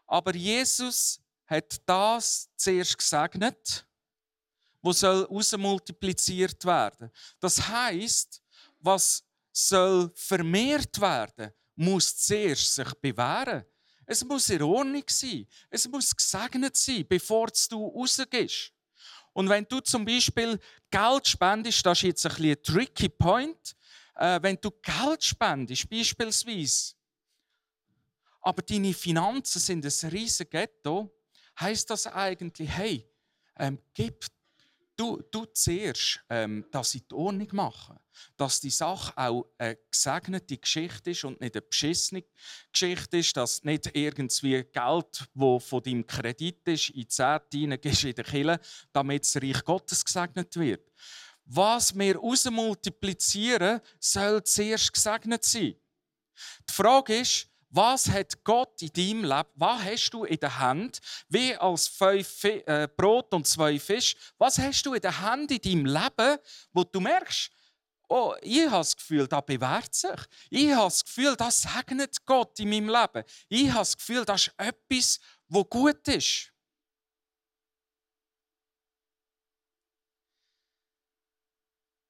Aber 0.08 0.36
Jesus 0.36 1.22
hat 1.48 1.82
das 1.86 2.50
zuerst 2.56 2.98
gesegnet, 2.98 3.86
wo 4.82 4.92
soll 4.92 5.28
multipliziert 5.58 6.64
werden. 6.66 7.10
Das 7.40 7.68
heißt, 7.68 8.42
was 8.80 9.24
soll 9.52 10.12
vermehrt 10.16 11.00
werden, 11.02 11.52
muss 11.76 12.16
zuerst 12.18 12.76
sich 12.76 12.94
bewähren. 12.96 13.66
Es 14.06 14.24
muss 14.24 14.50
in 14.50 14.62
Ordnung 14.62 15.04
sein. 15.08 15.48
Es 15.70 15.88
muss 15.88 16.16
gesegnet 16.16 16.76
sein, 16.76 17.06
bevor 17.08 17.48
du 17.70 17.88
rausgehst. 17.88 18.72
Und 19.34 19.50
wenn 19.50 19.66
du 19.66 19.80
zum 19.82 20.06
Beispiel 20.06 20.60
Geld 20.90 21.28
spendest, 21.28 21.86
das 21.86 22.00
ist 22.00 22.04
jetzt 22.04 22.26
ein, 22.26 22.46
ein 22.46 22.64
tricky 22.64 23.10
point, 23.10 23.76
äh, 24.16 24.40
wenn 24.42 24.58
du 24.60 24.72
Geld 24.72 25.24
spendest, 25.24 25.90
beispielsweise, 25.90 26.94
aber 28.42 28.62
deine 28.62 28.94
Finanzen 28.94 29.60
sind 29.60 29.86
ein 29.86 30.10
riesiges 30.10 30.50
Ghetto, 30.50 31.17
heißt 31.60 31.90
das 31.90 32.08
eigentlich, 32.08 32.70
hey, 32.70 33.10
ähm, 33.58 33.80
gib 33.94 34.26
du, 34.98 35.22
du 35.32 35.46
zuerst 35.46 36.20
ähm, 36.30 36.66
das 36.72 36.96
in 36.96 37.04
die 37.10 37.16
Ordnung 37.16 37.48
machen. 37.54 37.98
Dass 38.36 38.60
die 38.60 38.72
Sache 38.72 39.14
auch 39.16 39.46
eine 39.60 39.78
gesegnete 39.92 40.58
Geschichte 40.58 41.12
ist 41.12 41.24
und 41.24 41.40
nicht 41.40 41.56
eine 41.56 41.62
beschissene 41.62 42.24
Geschichte 42.72 43.18
ist, 43.18 43.38
dass 43.38 43.64
nicht 43.64 43.92
irgendwie 43.94 44.64
Geld, 44.64 45.28
das 45.34 45.64
von 45.64 45.84
deinem 45.84 46.06
Kredit 46.06 46.68
ist, 46.68 46.90
in 46.90 47.02
die 47.02 47.08
Zehnte 47.08 47.58
hineingehst 47.58 48.04
in 48.06 48.16
der 48.16 48.26
Kirche, 48.26 48.60
damit 48.92 49.24
das 49.24 49.36
Reich 49.36 49.64
Gottes 49.64 50.04
gesegnet 50.04 50.56
wird. 50.56 50.92
Was 51.46 51.98
wir 51.98 52.20
multiplizieren, 52.52 53.80
soll 54.00 54.44
zuerst 54.44 54.92
gesegnet 54.92 55.46
sein. 55.46 55.76
Die 56.70 56.74
Frage 56.74 57.20
ist, 57.20 57.48
was 57.70 58.10
hat 58.10 58.44
Gott 58.44 58.82
in 58.82 58.92
deinem 58.94 59.24
Leben, 59.24 59.50
was 59.56 59.84
hast 59.84 60.12
du 60.12 60.24
in 60.24 60.40
der 60.40 60.60
Hand, 60.60 61.00
wie 61.30 61.56
als 61.56 61.88
fünf 61.88 62.44
äh, 62.44 62.88
Brot 62.96 63.34
und 63.34 63.48
zwei 63.48 63.80
Fisch, 63.80 64.16
was 64.38 64.58
hast 64.58 64.86
du 64.86 64.94
in 64.94 65.02
der 65.02 65.20
Hand 65.20 65.52
in 65.52 65.62
deinem 65.62 65.86
Leben, 65.86 66.38
wo 66.72 66.84
du 66.84 67.00
merkst, 67.00 67.52
oh, 68.10 68.34
ich 68.42 68.66
habe 68.66 68.78
das 68.78 68.96
Gefühl, 68.96 69.28
das 69.28 69.46
bewährt 69.46 69.94
sich. 69.94 70.20
Ich 70.50 70.72
habe 70.72 70.86
das 70.86 71.04
Gefühl, 71.04 71.36
das 71.36 71.62
segnet 71.62 72.26
Gott 72.26 72.60
in 72.60 72.70
meinem 72.70 72.90
Leben. 72.90 73.24
Ich 73.50 73.70
habe 73.70 73.80
das 73.80 73.98
Gefühl, 73.98 74.26
das 74.26 74.48
ist 74.48 74.54
etwas, 74.58 75.20
wo 75.48 75.64
gut 75.64 76.08
ist. 76.08 76.54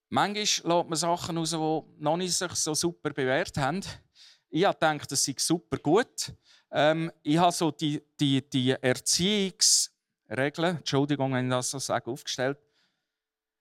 Manchmal 0.10 0.42
lässt 0.42 0.64
man 0.64 0.96
Sachen 0.96 1.38
raus, 1.38 1.50
die 1.50 2.04
noch 2.04 2.18
nicht 2.18 2.34
sich 2.34 2.52
so 2.54 2.74
super 2.74 3.10
bewährt 3.10 3.58
haben. 3.58 3.84
Ich 4.50 4.66
habe 4.66 4.76
gedacht, 4.76 5.12
das 5.12 5.24
sei 5.24 5.36
super 5.38 5.78
gut. 5.78 6.34
Ähm, 6.72 7.12
ich 7.24 7.38
habe 7.38 7.52
so 7.52 7.72
die, 7.72 8.02
die, 8.20 8.48
die 8.50 8.72
Erziehungsregeln, 8.72 10.78
Entschuldigung, 10.78 11.34
wenn 11.34 11.46
ich 11.46 11.52
das 11.52 11.72
so 11.72 11.80
sage, 11.80 12.10
aufgestellt. 12.10 12.58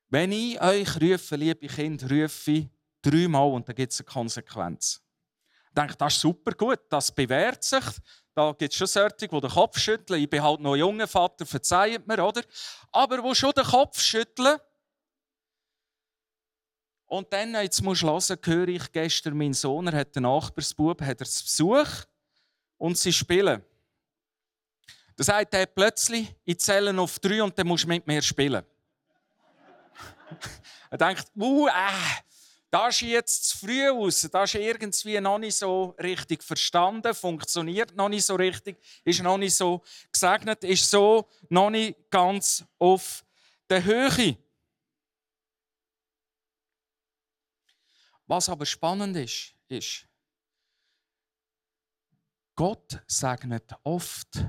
Wenn 0.08 0.32
ich 0.32 0.60
euch 0.60 1.00
rufe, 1.00 1.36
liebe 1.36 1.66
Kinder, 1.66 2.08
rufe 2.08 2.50
ich 2.50 2.68
dreimal 3.02 3.50
und 3.50 3.68
dann 3.68 3.74
gibt 3.74 3.92
es 3.92 4.00
eine 4.00 4.06
Konsequenz. 4.06 5.02
Ich 5.68 5.74
denke, 5.74 5.96
das 5.96 6.14
ist 6.14 6.20
super 6.20 6.52
gut, 6.52 6.80
das 6.88 7.12
bewährt 7.12 7.62
sich. 7.62 7.84
Da 8.34 8.52
gibt 8.52 8.72
es 8.72 8.78
schon 8.78 8.86
solche, 8.86 9.16
die 9.16 9.28
den 9.28 9.50
Kopf 9.50 9.78
schütteln. 9.78 10.22
Ich 10.22 10.30
bin 10.30 10.42
halt 10.42 10.60
noch 10.60 10.76
junger 10.76 11.08
Vater, 11.08 11.46
verzeiht 11.46 12.06
mir, 12.06 12.24
oder? 12.24 12.42
Aber 12.92 13.22
wo 13.22 13.34
schon 13.34 13.52
den 13.52 13.64
Kopf 13.64 14.00
schütteln, 14.00 14.58
und 17.06 17.32
dann, 17.32 17.54
jetzt 17.54 17.82
musst 17.82 18.02
du 18.02 18.08
hören, 18.08 18.38
höre 18.44 18.68
ich 18.68 18.92
gestern, 18.92 19.36
mein 19.36 19.52
Sohn, 19.52 19.86
er 19.86 20.00
hat 20.00 20.16
einen 20.16 20.24
Nachbarsbub, 20.24 21.00
hat 21.02 21.20
er 21.20 21.26
zu 21.26 21.44
Besuch 21.44 22.04
und 22.78 22.98
sie 22.98 23.12
spielen. 23.12 23.62
Da 25.14 25.24
sagt 25.24 25.54
er 25.54 25.66
plötzlich, 25.66 26.34
ich 26.44 26.58
zähle 26.58 26.98
auf 27.00 27.18
drei 27.18 27.42
und 27.42 27.58
dann 27.58 27.66
musst 27.66 27.84
du 27.84 27.88
mit 27.88 28.06
mir 28.06 28.20
spielen. 28.20 28.64
er 30.90 30.98
denkt, 30.98 31.30
uh, 31.36 31.68
äh, 31.68 31.72
das 32.70 32.96
ist 32.96 33.02
jetzt 33.02 33.48
zu 33.48 33.58
früh 33.58 33.88
aus, 33.88 34.28
das 34.30 34.54
ist 34.54 34.60
irgendwie 34.60 35.20
noch 35.20 35.38
nicht 35.38 35.56
so 35.56 35.94
richtig 36.02 36.42
verstanden, 36.42 37.14
funktioniert 37.14 37.94
noch 37.94 38.08
nicht 38.08 38.26
so 38.26 38.34
richtig, 38.34 38.76
ist 39.04 39.22
noch 39.22 39.38
nicht 39.38 39.54
so 39.54 39.82
gesegnet, 40.12 40.64
ist 40.64 40.90
so 40.90 41.28
noch 41.48 41.70
nicht 41.70 41.96
ganz 42.10 42.64
auf 42.78 43.24
der 43.70 43.84
Höhe. 43.84 44.36
Was 48.26 48.48
aber 48.48 48.66
spannend 48.66 49.16
ist, 49.16 49.54
ist, 49.68 50.08
Gott 52.56 53.02
segnet 53.06 53.72
oft 53.84 54.44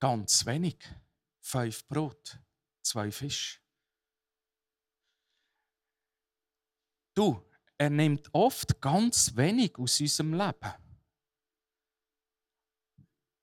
ganz 0.00 0.46
wenig. 0.46 0.78
Fünf 1.40 1.86
Brot, 1.88 2.38
zwei 2.82 3.10
Fisch. 3.10 3.60
Du, 7.14 7.44
er 7.76 7.90
nimmt 7.90 8.32
oft 8.32 8.80
ganz 8.80 9.36
wenig 9.36 9.76
aus 9.76 10.00
unserem 10.00 10.34
Leben, 10.34 10.72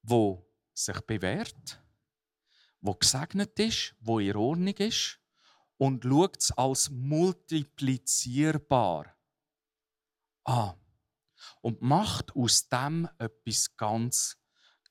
wo 0.02 0.50
sich 0.74 1.00
bewährt, 1.02 1.84
wo 2.80 2.96
gesegnet 2.96 3.60
ist, 3.60 3.96
wo 4.00 4.20
in 4.20 4.36
Ordnung 4.36 4.76
ist 4.78 5.19
und 5.80 6.04
schaut 6.04 6.38
es 6.38 6.52
als 6.52 6.92
multiplizierbar 6.92 9.16
an 10.44 10.76
und 11.62 11.82
macht 11.82 12.36
aus 12.36 12.68
dem 12.68 13.08
etwas 13.18 13.76
ganz, 13.78 14.38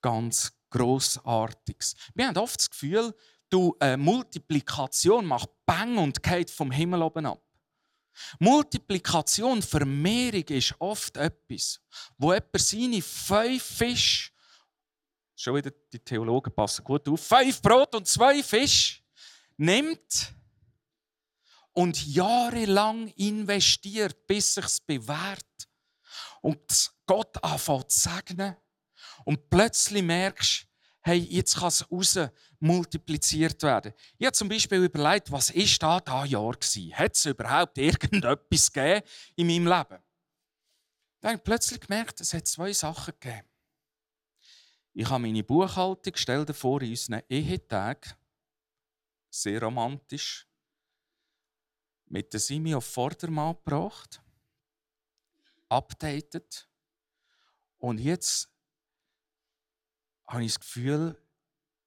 ganz 0.00 0.54
Grossartiges. 0.70 1.94
Wir 2.14 2.28
haben 2.28 2.38
oft 2.38 2.58
das 2.58 2.70
Gefühl, 2.70 3.14
du, 3.48 3.76
äh, 3.80 3.96
Multiplikation 3.96 5.24
macht 5.26 5.50
Bang 5.64 5.96
und 5.98 6.22
geht 6.22 6.50
vom 6.50 6.70
Himmel 6.70 7.02
oben 7.02 7.26
ab. 7.26 7.42
Multiplikation, 8.38 9.62
Vermehrung 9.62 10.44
ist 10.48 10.74
oft 10.78 11.16
etwas, 11.16 11.80
wo 12.16 12.32
jemand 12.32 12.58
seine 12.58 13.00
fünf 13.00 13.62
Fische, 13.62 14.32
schon 15.36 15.54
wieder 15.54 15.70
die 15.92 16.00
Theologen 16.00 16.52
passen 16.52 16.84
gut 16.84 17.08
auf, 17.08 17.20
fünf 17.20 17.62
Brot 17.62 17.94
und 17.94 18.08
zwei 18.08 18.42
Fisch 18.42 19.04
nimmt 19.56 20.34
und 21.78 22.08
jahrelang 22.08 23.06
investiert, 23.14 24.26
bis 24.26 24.54
sich's 24.54 24.80
bewährt 24.80 25.46
und 26.40 26.92
Gott 27.06 27.40
anfängt 27.44 27.92
zu 27.92 28.00
segnen 28.00 28.56
und 29.24 29.48
plötzlich 29.48 30.02
merkst, 30.02 30.66
hey, 31.02 31.18
jetzt 31.18 31.54
kann 31.54 31.68
es 31.68 31.88
raus 31.88 32.18
multipliziert 32.58 33.62
werden. 33.62 33.94
Ich 34.18 34.26
habe 34.26 34.32
zum 34.32 34.48
Beispiel 34.48 34.82
überlegt, 34.82 35.30
was 35.30 35.50
ist 35.50 35.80
da 35.80 36.00
da 36.00 36.24
Jahr? 36.24 36.52
Hat 36.94 37.14
es 37.14 37.26
überhaupt 37.26 37.78
irgendetwas 37.78 38.72
gegeben 38.72 39.06
in 39.36 39.46
meinem 39.46 39.68
Leben? 39.68 40.02
Dann 41.20 41.30
habe 41.30 41.36
ich 41.36 41.44
plötzlich 41.44 41.78
gemerkt, 41.78 42.20
es 42.20 42.34
hat 42.34 42.48
zwei 42.48 42.72
Sachen 42.72 43.14
gegeben. 43.20 43.48
Ich 44.94 45.08
habe 45.08 45.22
meine 45.22 45.44
Buchhaltung, 45.44 46.14
stell 46.16 46.44
vor, 46.52 46.82
in 46.82 46.90
unseren 46.90 47.22
Ehetagen, 47.28 48.14
sehr 49.30 49.62
romantisch, 49.62 50.47
mit 52.08 52.32
der 52.32 52.40
Simi 52.40 52.74
auf 52.74 52.84
Vordermann 52.84 53.54
gebracht, 53.56 54.22
updated 55.68 56.68
und 57.78 57.98
jetzt 57.98 58.50
habe 60.26 60.44
ich 60.44 60.54
das 60.54 60.60
Gefühl, 60.60 61.16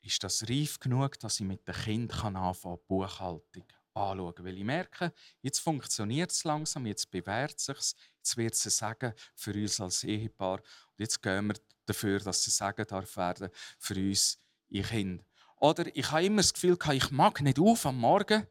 ist 0.02 0.24
das 0.24 0.48
reif 0.50 0.80
genug, 0.80 1.20
dass 1.20 1.40
ich 1.40 1.46
mit 1.46 1.68
den 1.68 1.76
Kindern 1.76 2.36
anfangen 2.36 2.78
kann, 2.78 2.88
Buchhaltung 2.88 3.66
anschauen. 3.94 4.34
Weil 4.40 4.58
ich 4.58 4.64
merke, 4.64 5.14
jetzt 5.42 5.60
funktioniert 5.60 6.32
es 6.32 6.44
langsam, 6.44 6.86
jetzt 6.86 7.12
bewährt 7.12 7.58
es 7.58 7.66
sich, 7.66 7.96
jetzt 8.18 8.38
wird 8.38 8.54
es 8.54 8.78
sagen 8.78 9.14
für 9.36 9.54
uns 9.54 9.80
als 9.80 10.04
Ehepaar 10.04 10.60
und 10.60 11.00
jetzt 11.00 11.22
gehen 11.22 11.48
wir 11.48 11.56
dafür, 11.86 12.20
dass 12.20 12.44
sie 12.44 12.52
sagen 12.52 12.86
darf 12.88 13.16
werden 13.18 13.50
für 13.78 13.96
uns, 13.96 14.40
ihr 14.70 14.84
Kind. 14.84 15.24
Oder 15.58 15.96
ich 15.96 16.10
habe 16.12 16.26
immer 16.26 16.42
das 16.42 16.54
Gefühl, 16.54 16.78
ich 16.94 17.12
mag 17.12 17.42
nicht 17.42 17.60
auf 17.60 17.86
am 17.86 18.00
Morgen, 18.00 18.48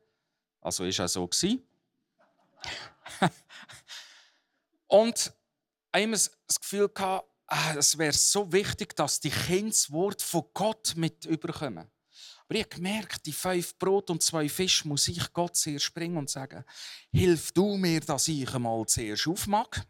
also 0.61 0.85
ist 0.85 1.01
auch 1.01 1.09
so 1.09 1.27
gewesen. 1.27 1.63
und 4.87 5.33
immer 5.93 6.17
das 6.17 6.61
Gefühl 6.61 6.91
ah, 6.97 7.75
es 7.77 7.99
wäre 7.99 8.13
so 8.13 8.51
wichtig, 8.53 8.95
dass 8.97 9.21
die 9.21 9.31
Kinder 9.31 9.71
das 9.71 9.91
Wort 9.91 10.23
von 10.23 10.45
Gott 10.55 10.95
mit 10.97 11.25
überkommen. 11.25 11.91
Aber 12.45 12.59
ich 12.59 12.65
habe 12.65 12.75
gemerkt, 12.77 13.27
die 13.27 13.33
fünf 13.33 13.79
Brot 13.79 14.11
und 14.11 14.23
zwei 14.23 14.49
Fisch 14.49 14.85
muss 14.85 15.07
ich 15.09 15.33
Gott 15.33 15.57
sehr 15.57 15.79
springen 15.79 16.17
und 16.17 16.31
sagen, 16.31 16.65
hilf 17.13 17.53
du 17.53 17.77
mir, 17.77 18.01
dass 18.01 18.29
ich 18.29 18.53
einmal 18.53 18.85
zuerst 18.87 19.29
aufmache. 19.29 19.85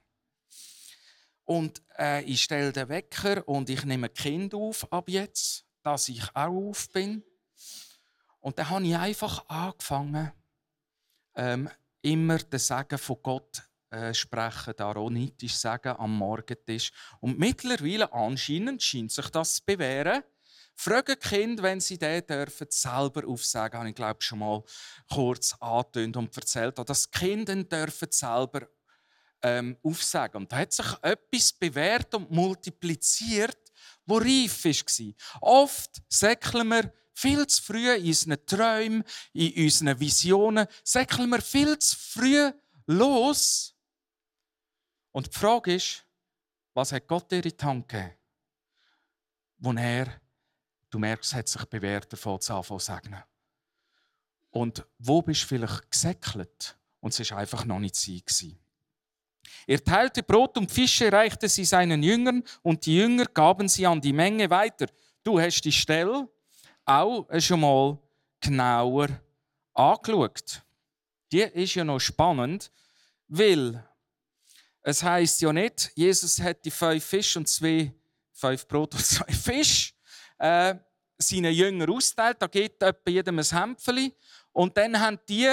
Und 1.45 1.83
äh, 1.99 2.23
ich 2.25 2.43
stelle 2.43 2.73
den 2.73 2.89
Wecker 2.89 3.47
und 3.49 3.71
ich 3.71 3.85
nehme 3.85 4.09
Kind 4.11 4.55
auf 4.55 4.91
ab 4.93 5.09
jetzt, 5.09 5.65
dass 5.83 6.09
ich 6.09 6.23
auch 6.35 6.69
auf 6.71 6.89
bin. 6.91 7.25
Und 8.41 8.59
dann 8.59 8.69
habe 8.71 8.87
ich 8.87 8.97
einfach 8.97 9.47
angefangen, 9.49 10.33
ähm, 11.35 11.69
immer 12.03 12.39
den 12.39 12.59
Segen 12.59 12.99
von 12.99 13.17
Gott 13.23 13.63
äh, 13.91 14.15
sprechen, 14.15 14.79
aronitisch 14.79 15.57
sagen 15.57 15.97
am 15.99 16.17
Morgentisch. 16.17 16.93
Und 17.21 17.39
mittlerweile 17.39 18.13
anscheinend 18.13 18.83
scheint 18.83 19.13
sich 19.13 19.29
das 19.31 19.57
zu 19.57 19.63
bewähren. 19.67 20.23
Fragen 20.77 21.19
Kind, 21.19 21.63
wenn 21.63 21.81
sie 21.81 21.99
den 21.99 22.27
dürfen, 22.27 22.69
selber 22.71 23.27
aufsagen, 23.29 23.81
habe 23.81 23.89
ich 23.91 23.95
glaube 23.95 24.23
schon 24.23 24.39
mal 24.39 24.63
kurz 25.13 25.55
angetönt 25.61 26.17
und 26.17 26.35
erzählt, 26.35 26.79
dass 26.79 27.11
die 27.11 27.19
Kinder 27.19 27.55
dürfen 27.65 28.09
selber 28.11 28.67
ähm, 29.43 29.77
aufsagen. 29.83 30.43
Und 30.43 30.53
da 30.53 30.59
hat 30.59 30.73
sich 30.73 30.87
etwas 31.03 31.53
bewährt 31.53 32.15
und 32.15 32.31
multipliziert, 32.31 33.59
wo 34.07 34.17
reif 34.19 34.65
war. 34.65 35.15
Oft 35.41 36.01
säckeln 36.09 36.69
wir 36.69 36.93
viel 37.21 37.47
zu 37.47 37.63
früh 37.63 37.91
in 37.93 38.07
unseren 38.07 38.47
Träumen, 38.47 39.05
in 39.33 39.65
unseren 39.65 40.01
Visionen, 40.01 40.67
säckeln 40.83 41.31
wir 41.31 41.43
viel 41.43 41.79
zu 41.79 41.97
früh 41.97 42.51
los 42.87 43.75
und 45.13 45.27
die 45.27 45.39
Frage 45.39 45.75
ist, 45.75 46.07
was 46.75 46.93
hat 46.93 47.07
Gott 47.07 47.31
dir 47.31 47.45
in 47.45 47.53
die 47.57 47.65
Hand 47.65 47.89
gegeben, 47.89 48.15
wo 49.59 49.73
er, 49.73 50.21
du 50.89 50.99
merkst, 50.99 51.35
hat 51.35 51.49
sich 51.49 51.65
bewährt, 51.67 52.13
davon 52.13 52.41
zu 52.41 52.55
anfangen. 52.55 53.23
Und 54.51 54.87
wo 54.99 55.23
bist 55.23 55.43
du 55.43 55.47
vielleicht 55.49 55.91
gesäckelt 55.91 56.79
und 57.01 57.19
es 57.19 57.31
war 57.31 57.39
einfach 57.39 57.65
noch 57.65 57.79
nicht. 57.79 57.95
Gewesen. 57.95 58.59
Er 59.67 59.83
teilte 59.83 60.23
Brot 60.23 60.57
und 60.59 60.71
Fische, 60.71 61.13
reichte 61.13 61.49
sie 61.49 61.65
seinen 61.65 62.03
Jüngern 62.03 62.43
und 62.63 62.87
die 62.87 62.97
Jünger 62.97 63.27
gaben 63.27 63.69
sie 63.69 63.87
an 63.87 64.01
die 64.01 64.13
Menge 64.13 64.51
weiter. 64.51 64.87
Du 65.23 65.39
hast 65.41 65.63
die 65.63 65.73
Stelle 65.73 66.29
auch 66.91 67.27
schon 67.39 67.61
mal 67.61 67.99
genauer 68.41 69.09
angeschaut. 69.75 70.63
Die 71.31 71.41
ist 71.43 71.75
ja 71.75 71.85
noch 71.85 72.01
spannend, 72.01 72.71
weil 73.29 73.87
es 74.83 75.03
heißt 75.03 75.41
ja 75.43 75.53
nicht, 75.53 75.93
Jesus 75.95 76.41
hat 76.41 76.65
die 76.65 76.71
fünf 76.71 77.05
Fisch 77.05 77.37
und 77.37 77.49
zwei, 77.49 77.93
fünf 78.33 78.67
Brot 78.67 78.95
und 78.95 79.07
zwei 79.07 79.33
Fisch 79.33 79.95
äh, 80.39 80.75
seinen 81.19 81.55
Jüngern 81.55 81.91
austeilt. 81.91 82.39
Da 82.41 82.47
geht 82.49 82.83
jedem 83.07 83.39
ein 83.39 83.45
Hämpfchen. 83.45 84.13
Und 84.53 84.77
dann 84.77 84.99
haben 84.99 85.21
die 85.29 85.49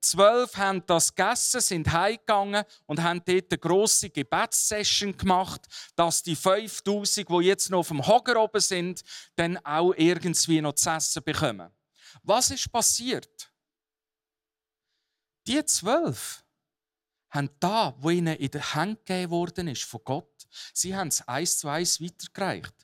zwölf 0.00 0.56
haben 0.56 0.84
das 0.86 1.14
gegessen, 1.14 1.60
sind 1.60 1.92
heimgegangen 1.92 2.64
und 2.86 3.02
haben 3.02 3.22
dort 3.24 3.50
eine 3.50 3.58
grosse 3.58 4.10
Gebetssession 4.10 5.16
gemacht, 5.16 5.62
dass 5.96 6.22
die 6.22 6.36
5000, 6.36 7.28
die 7.28 7.46
jetzt 7.46 7.70
noch 7.70 7.80
auf 7.80 7.88
dem 7.88 8.06
Hocker 8.06 8.42
oben 8.42 8.60
sind, 8.60 9.02
dann 9.36 9.56
auch 9.58 9.92
irgendwie 9.96 10.60
noch 10.60 10.74
zu 10.74 10.90
essen 10.90 11.22
bekommen. 11.22 11.70
Was 12.22 12.50
ist 12.50 12.70
passiert? 12.70 13.50
Die 15.46 15.64
zwölf 15.64 16.44
haben 17.30 17.50
da, 17.60 17.94
wo 17.98 18.10
ihnen 18.10 18.36
in 18.36 18.50
der 18.50 18.74
Hand 18.74 19.06
gegeben 19.06 19.30
worden 19.30 19.68
ist 19.68 19.84
von 19.84 20.00
Gott, 20.04 20.48
sie 20.72 20.94
haben 20.94 21.08
es 21.08 21.26
eins 21.26 21.58
zu 21.58 21.68
eins 21.68 22.00
weitergereicht. 22.00 22.74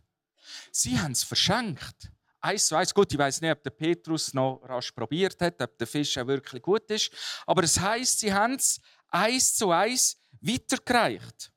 Sie 0.70 0.98
haben 0.98 1.12
es 1.12 1.24
verschenkt. 1.24 2.11
Eins 2.47 2.67
zu 2.67 2.77
eins. 2.77 2.95
Gut, 2.95 3.13
ich 3.13 3.19
weiß 3.19 3.41
nicht, 3.41 3.51
ob 3.51 3.61
der 3.65 3.71
Petrus 3.71 4.33
noch 4.33 4.61
rasch 4.63 4.93
probiert 4.93 5.41
hat, 5.41 5.61
ob 5.61 5.77
der 5.79 5.87
Fisch 5.89 6.17
auch 6.17 6.29
wirklich 6.29 6.63
gut 6.63 6.89
ist. 6.93 7.11
Aber 7.45 7.65
es 7.65 7.81
heißt, 7.81 8.21
sie 8.21 8.33
haben 8.33 8.55
es 8.55 8.81
eins 9.09 9.57
zu 9.57 9.73
eins 9.73 10.17
weitergereicht. 10.41 11.51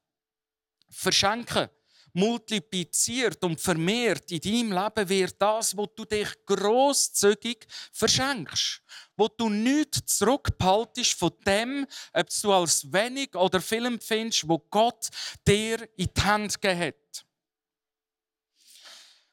Verschenken 0.89 1.69
multipliziert 2.13 3.43
und 3.43 3.61
vermehrt 3.61 4.31
in 4.31 4.41
deinem 4.41 4.71
Leben 4.71 5.09
wird 5.09 5.39
das, 5.39 5.77
wo 5.77 5.85
du 5.85 6.05
dich 6.05 6.27
großzügig 6.47 7.67
verschenkst. 7.93 8.81
Wo 9.15 9.27
du 9.27 9.47
nichts 9.47 10.17
zurückhaltest 10.17 11.13
von 11.13 11.31
dem, 11.45 11.85
ob 12.13 12.27
du 12.41 12.51
als 12.51 12.91
wenig 12.91 13.35
oder 13.35 13.61
viel 13.61 13.85
empfindest, 13.85 14.49
wo 14.49 14.57
Gott 14.57 15.09
dir 15.47 15.87
in 15.97 16.09
die 16.17 16.21
Hand 16.21 16.59
gegeben 16.59 16.79
hat. 16.79 17.28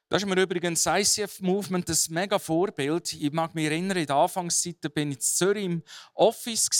Das 0.08 0.22
ist 0.22 0.28
mir 0.28 0.40
übrigens 0.40 0.84
das 0.84 1.18
ICF-Movement 1.18 1.90
ein 1.90 1.96
mega 2.10 2.38
Vorbild. 2.38 3.12
Ich 3.12 3.32
mag 3.32 3.52
mich 3.56 3.66
erinnern, 3.66 3.96
in 3.96 4.06
der 4.06 4.14
Anfangszeit 4.14 4.80
bin 4.94 5.10
ich 5.10 5.16
in 5.16 5.20
Zürich 5.20 5.64
im 5.64 5.82
Office 6.14 6.70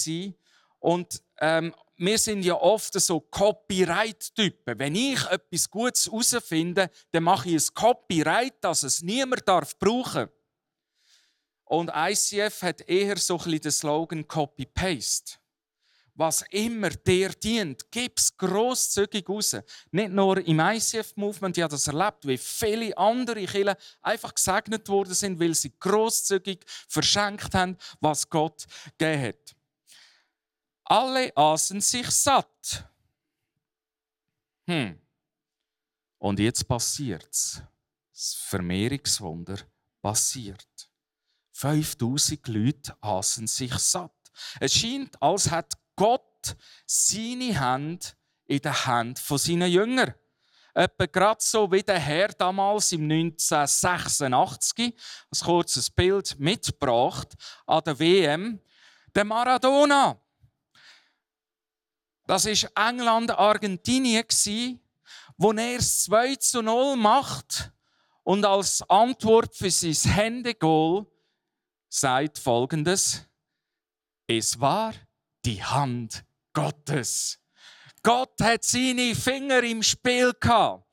und 0.79 1.21
ähm, 1.39 1.75
wir 1.97 2.19
sind 2.19 2.45
ja 2.45 2.55
oft 2.55 2.93
so 3.01 3.19
Copyright-Typen. 3.19 4.79
Wenn 4.79 4.95
ich 4.95 5.25
etwas 5.27 5.69
Gutes 5.69 6.07
herausfinde, 6.07 6.89
dann 7.11 7.25
mache 7.25 7.49
ich 7.49 7.55
ein 7.55 7.75
Copyright, 7.75 8.63
dass 8.63 8.85
es 8.85 9.03
niemand 9.03 9.49
darf 9.49 9.77
brauchen 9.77 10.29
Und 11.65 11.91
ICF 11.93 12.63
hat 12.63 12.83
eher 12.83 13.17
so 13.17 13.41
ein 13.41 13.61
den 13.61 13.73
Slogan 13.73 14.29
Copy-Paste. 14.29 15.39
Was 16.19 16.43
immer 16.51 16.89
dir 16.89 17.29
dient, 17.29 17.91
gib 17.91 18.19
es 18.19 18.35
grosszügig 18.35 19.29
raus. 19.29 19.55
Nicht 19.91 20.11
nur 20.11 20.39
im 20.39 20.61
ICF-Movement, 20.61 21.59
ich 21.59 21.63
habe 21.63 21.73
das 21.73 21.87
erlebt, 21.87 22.27
wie 22.27 22.39
viele 22.39 22.97
andere 22.97 23.45
Kirchen 23.45 23.77
einfach 24.01 24.35
gesegnet 24.35 24.89
worden 24.89 25.13
sind, 25.13 25.39
weil 25.39 25.55
sie 25.55 25.75
grosszügig 25.79 26.65
verschenkt 26.89 27.53
haben, 27.53 27.77
was 28.01 28.31
Gott 28.31 28.65
gegeben 28.97 29.23
hat. 29.25 29.57
Alle 30.85 31.37
aßen 31.37 31.83
sich 31.83 32.11
satt. 32.11 32.89
Hm. 34.67 34.99
Und 36.19 36.41
jetzt 36.41 36.67
passiert's. 36.67 37.61
Das 38.13 38.35
Vermehrungswunder 38.35 39.59
passiert. 40.01 40.89
5000 41.53 42.49
Leute 42.49 42.97
aßen 43.03 43.47
sich 43.47 43.75
satt. 43.75 44.13
Es 44.61 44.75
scheint, 44.75 45.21
als 45.21 45.51
hat 45.51 45.75
Gott 45.97 46.57
seine 46.87 47.59
Hand 47.59 48.17
in 48.47 48.61
der 48.61 48.87
Hand 48.87 49.19
von 49.19 49.39
seinen 49.39 49.71
Jüngern. 49.71 50.15
Etwa 50.75 51.07
gerade 51.07 51.41
so 51.41 51.73
wie 51.73 51.83
der 51.83 51.99
Herr 51.99 52.29
damals 52.29 52.93
im 52.93 53.05
1986 53.05 54.95
ein 55.31 55.39
kurzes 55.43 55.89
Bild 55.89 56.39
mitgebracht 56.39 57.35
an 57.67 57.83
der 57.85 57.99
WM. 57.99 58.61
Der 59.15 59.25
Maradona, 59.25 60.21
das 62.27 62.45
war 62.45 62.89
England-Argentinien, 62.91 64.27
wo 65.39 65.53
er 65.53 65.79
es 65.79 66.05
2 66.05 66.37
zu 66.37 66.61
0 66.61 66.97
macht 66.97 67.73
und 68.23 68.45
als 68.45 68.83
Antwort 68.91 69.55
für 69.57 69.71
sein 69.71 70.13
Händegoal 70.13 71.07
sagt 71.89 72.39
folgendes: 72.39 73.25
Es 74.27 74.61
war 74.61 74.93
die 75.47 75.63
Hand 75.63 76.25
Gottes. 76.53 77.39
Gott 78.03 78.41
hat 78.41 78.65
seine 78.65 79.15
Finger 79.15 79.63
im 79.63 79.83
Spiel 79.83 80.33
gehabt. 80.39 80.85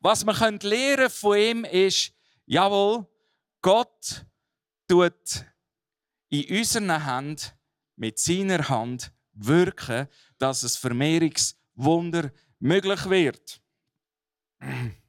Was 0.00 0.24
man 0.24 0.58
lernen 0.60 1.10
von 1.10 1.38
ihm 1.38 1.64
ist, 1.64 2.12
jawohl, 2.44 3.06
Gott 3.60 4.26
tut 4.88 5.44
in 6.28 6.58
unserer 6.58 7.04
Hand 7.04 7.56
mit 7.96 8.18
seiner 8.18 8.68
Hand 8.68 9.12
wirken, 9.32 10.08
dass 10.38 10.62
es 10.62 10.76
Vermehrungswunder 10.76 12.32
möglich 12.58 13.08
wird. 13.08 13.62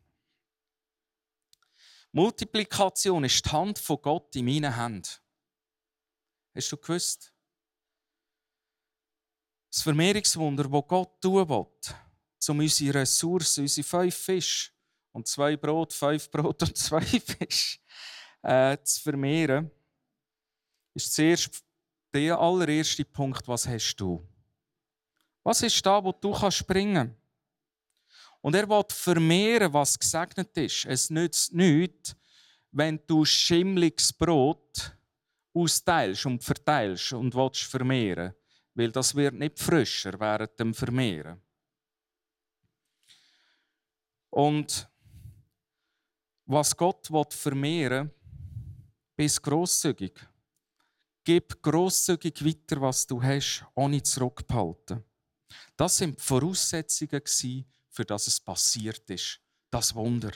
Multiplikation 2.11 3.23
ist 3.23 3.45
die 3.45 3.49
Hand 3.49 3.79
von 3.79 4.01
Gott 4.01 4.35
in 4.35 4.45
meinen 4.45 4.75
Händen. 4.75 5.09
Hast 6.53 6.71
du 6.71 6.77
gewusst? 6.77 7.32
Das 9.73 9.81
Vermehrungswunder, 9.81 10.65
das 10.65 10.87
Gott 10.87 11.19
tun 11.19 11.49
will, 11.49 11.65
um 12.47 12.59
unsere 12.59 12.99
Ressourcen, 12.99 13.61
unsere 13.61 13.83
fünf 13.83 14.15
Fische 14.15 14.71
und 15.11 15.27
zwei 15.27 15.57
Brot, 15.57 15.91
fünf 15.91 16.29
Brot 16.29 16.61
und 16.61 16.77
zwei 16.77 17.01
Fische 17.01 17.79
äh, 18.43 18.77
zu 18.83 19.01
vermehren, 19.01 19.71
ist 20.93 21.11
zuerst 21.15 21.63
der 22.13 22.37
allererste 22.37 23.03
Punkt, 23.03 23.47
was 23.47 23.67
hast 23.67 23.95
du? 23.95 24.23
Was 25.41 25.63
ist 25.63 25.83
da, 25.83 26.03
wo 26.03 26.11
du 26.11 26.31
kannst 26.31 26.67
bringen? 26.67 27.15
Und 28.41 28.53
er 28.53 28.69
will 28.69 28.83
vermehren, 28.89 29.73
was 29.73 29.97
gesegnet 29.97 30.55
ist. 30.55 30.85
Es 30.85 31.09
nützt 31.09 31.51
nichts, 31.51 32.15
wenn 32.69 33.01
du 33.07 33.25
schimmliges 33.25 34.13
Brot 34.13 34.95
austeilst 35.51 36.27
und 36.27 36.43
verteilst 36.43 37.13
und 37.13 37.33
willst 37.33 37.63
vermehren, 37.63 38.35
weil 38.75 38.91
das 38.91 39.15
wird 39.15 39.35
nicht 39.35 39.59
frischer 39.59 40.19
während 40.19 40.59
dem 40.59 40.73
Vermehren. 40.73 41.41
Und 44.29 44.89
was 46.45 46.75
Gott 46.75 47.09
will 47.11 47.25
vermehren, 47.29 48.11
bist 49.15 49.41
großzügig. 49.43 50.13
Gib 51.23 51.61
großzügig 51.61 52.43
weiter, 52.43 52.81
was 52.81 53.07
du 53.07 53.21
hast, 53.21 53.65
ohne 53.75 54.01
zurückzuhalten. 54.01 55.03
Das 55.77 55.97
sind 55.97 56.17
die 56.17 56.23
Voraussetzungen, 56.23 57.21
für 57.89 58.05
das 58.05 58.27
es 58.27 58.39
passiert 58.39 59.09
ist. 59.09 59.39
Das 59.69 59.93
Wunder. 59.95 60.31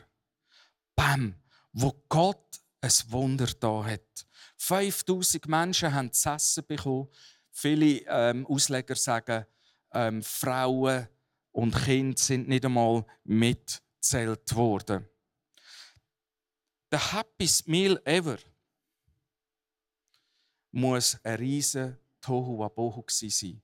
Bam! 0.95 1.35
Wo 1.73 1.91
Gott 2.07 2.61
ein 2.81 2.91
Wunder 3.07 3.47
da 3.59 3.83
hat. 3.83 4.25
5000 4.57 5.47
Menschen 5.47 5.93
haben 5.93 6.13
zu 6.13 6.29
essen 6.29 6.65
bekommen. 6.65 7.09
Viele 7.59 8.03
ähm, 8.07 8.45
Ausleger 8.45 8.95
sagen, 8.95 9.43
ähm, 9.91 10.21
Frauen 10.21 11.07
und 11.51 11.75
Kinder 11.75 12.15
sind 12.15 12.47
nicht 12.47 12.63
einmal 12.63 13.03
mitgezählt 13.23 14.55
worden. 14.55 15.09
Der 16.91 17.13
happiest 17.13 17.67
meal 17.67 17.99
ever 18.05 18.37
muss 20.69 21.17
ein 21.23 21.33
riesen 21.37 21.97
Tohu 22.21 22.59
Wabohu 22.59 23.03
sein. 23.07 23.59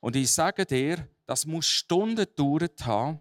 Und 0.00 0.16
ich 0.16 0.30
sage 0.30 0.66
dir, 0.66 1.08
das 1.24 1.46
muss 1.46 1.64
Stunden 1.64 2.16
gedauert 2.16 2.84
haben. 2.84 3.20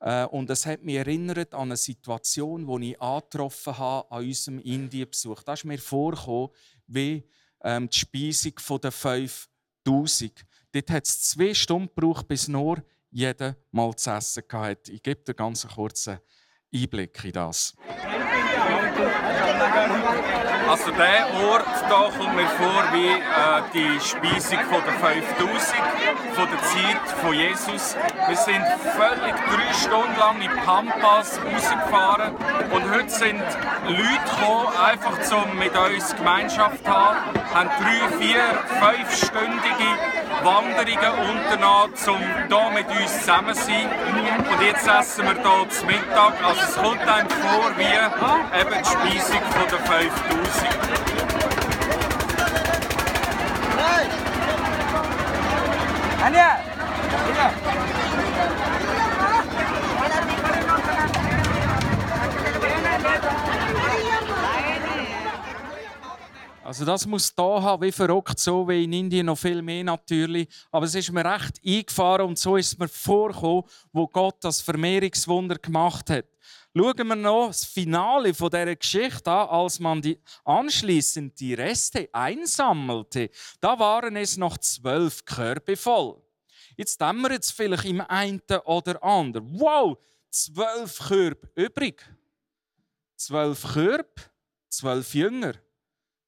Äh, 0.00 0.24
und 0.24 0.48
es 0.48 0.64
hat 0.64 0.82
mich 0.82 0.96
erinnert 0.96 1.52
an 1.52 1.68
eine 1.68 1.76
Situation, 1.76 2.66
die 2.80 2.92
ich 2.92 3.02
angetroffen 3.02 3.76
habe 3.76 4.10
an 4.10 4.24
unserem 4.24 4.60
Indienbesuch. 4.60 5.42
Da 5.42 5.52
ist 5.52 5.66
mir 5.66 5.78
vorgekommen, 5.78 6.48
wie 6.86 7.28
ähm, 7.62 7.88
die 7.88 7.98
Speisung 7.98 8.80
der 8.80 8.92
5000. 8.92 10.44
Dort 10.72 10.90
hat 10.90 11.06
es 11.06 11.22
zwei 11.22 11.54
Stunden 11.54 11.88
gebraucht, 11.94 12.28
bis 12.28 12.48
nur 12.48 12.82
jeder 13.10 13.56
mal 13.70 13.94
zu 13.94 14.10
essen 14.10 14.44
hatte. 14.52 14.92
Ich 14.92 15.02
gebe 15.02 15.22
dir 15.22 15.34
ganz 15.34 15.64
einen 15.64 15.74
kurzen 15.74 16.18
Einblick 16.72 17.24
in 17.24 17.32
das. 17.32 17.74
Also 20.68 20.90
der 20.90 21.26
Ort 21.48 21.66
da 21.88 22.10
kommt 22.18 22.34
mir 22.34 22.48
vor 22.48 22.84
wie 22.92 23.06
äh, 23.06 23.62
die 23.72 24.00
Speisung 24.00 24.58
von 24.68 24.82
der 24.84 24.94
5000, 24.94 25.76
von 26.34 26.48
der 26.50 26.62
Zeit 26.62 27.18
von 27.22 27.32
Jesus. 27.32 27.96
Wir 28.26 28.36
sind 28.36 28.64
völlig 28.96 29.34
drei 29.34 29.72
Stunden 29.72 30.18
lang 30.18 30.40
in 30.40 30.50
Pampas 30.64 31.38
rausgefahren 31.40 32.34
und 32.72 32.90
heute 32.90 33.08
sind 33.08 33.42
Leute 33.86 34.02
gekommen, 34.24 34.68
einfach 34.76 35.44
um 35.44 35.58
mit 35.58 35.76
uns 35.76 36.16
Gemeinschaft 36.16 36.84
zu 36.84 36.90
haben, 36.90 37.16
haben 37.54 37.70
drei, 37.78 38.18
vier, 38.18 38.42
fünfstündige 38.80 40.25
Wanderungen 40.42 41.12
unternommen, 41.30 41.94
um 42.06 42.20
hier 42.48 42.70
mit 42.72 42.88
uns 42.88 43.20
zusammen 43.20 43.54
zu 43.54 43.64
sein. 43.64 43.88
Und 44.50 44.62
jetzt 44.62 44.86
essen 44.86 45.24
wir 45.24 45.34
hier 45.34 45.68
zu 45.70 45.86
Mittag. 45.86 46.34
Also 46.44 46.60
es 46.62 46.76
kommt 46.76 47.00
einem 47.00 47.28
vor 47.28 47.70
wie 47.76 47.84
eben 48.60 48.82
die 48.82 49.18
Speisung 49.18 49.40
der 49.70 49.78
5000. 49.78 50.16
Hey! 53.76 54.06
Hey! 56.22 56.56
Hey! 57.36 57.85
Also 66.66 66.84
das 66.84 67.06
muss 67.06 67.32
da 67.32 67.62
haben, 67.62 67.80
wie 67.84 67.92
verrückt, 67.92 68.40
so 68.40 68.66
wie 68.66 68.82
in 68.82 68.92
Indien 68.92 69.26
noch 69.26 69.38
viel 69.38 69.62
mehr 69.62 69.84
natürlich. 69.84 70.48
Aber 70.72 70.84
es 70.84 70.96
ist 70.96 71.12
mir 71.12 71.24
recht 71.24 71.60
eingefahren 71.64 72.26
und 72.26 72.38
so 72.40 72.56
ist 72.56 72.76
mir 72.76 72.88
vorgekommen, 72.88 73.62
wo 73.92 74.08
Gott 74.08 74.38
das 74.40 74.60
Vermehrungswunder 74.62 75.58
gemacht 75.58 76.10
hat. 76.10 76.24
Schauen 76.76 77.06
wir 77.06 77.14
noch 77.14 77.46
das 77.46 77.64
Finale 77.64 78.34
von 78.34 78.50
dieser 78.50 78.74
Geschichte 78.74 79.30
an, 79.30 79.48
als 79.48 79.78
man 79.78 80.02
die 80.02 80.20
anschließend 80.44 81.38
die 81.38 81.54
Reste 81.54 82.08
einsammelte. 82.12 83.30
Da 83.60 83.78
waren 83.78 84.16
es 84.16 84.36
noch 84.36 84.58
zwölf 84.58 85.24
Körbe 85.24 85.76
voll. 85.76 86.20
Jetzt 86.76 87.00
dämmert 87.00 87.30
jetzt 87.30 87.52
vielleicht 87.52 87.84
im 87.84 88.00
einen 88.00 88.42
oder 88.64 89.00
anderen. 89.04 89.48
Wow, 89.60 89.98
zwölf 90.30 90.98
Körbe 90.98 91.48
übrig. 91.54 92.04
Zwölf 93.14 93.62
Körbe, 93.72 94.10
zwölf 94.68 95.14
Jünger. 95.14 95.54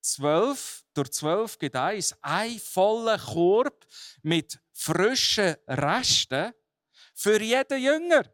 12 0.01 0.85
durch 0.95 1.13
12 1.13 1.59
gibt 1.59 1.77
eins, 1.77 2.15
ein 2.23 2.59
voller 2.59 3.19
Korb 3.19 3.87
mit 4.23 4.59
frischen 4.73 5.57
Resten 5.67 6.53
für 7.15 7.41
jeden 7.41 7.83
Jünger. 7.83 8.25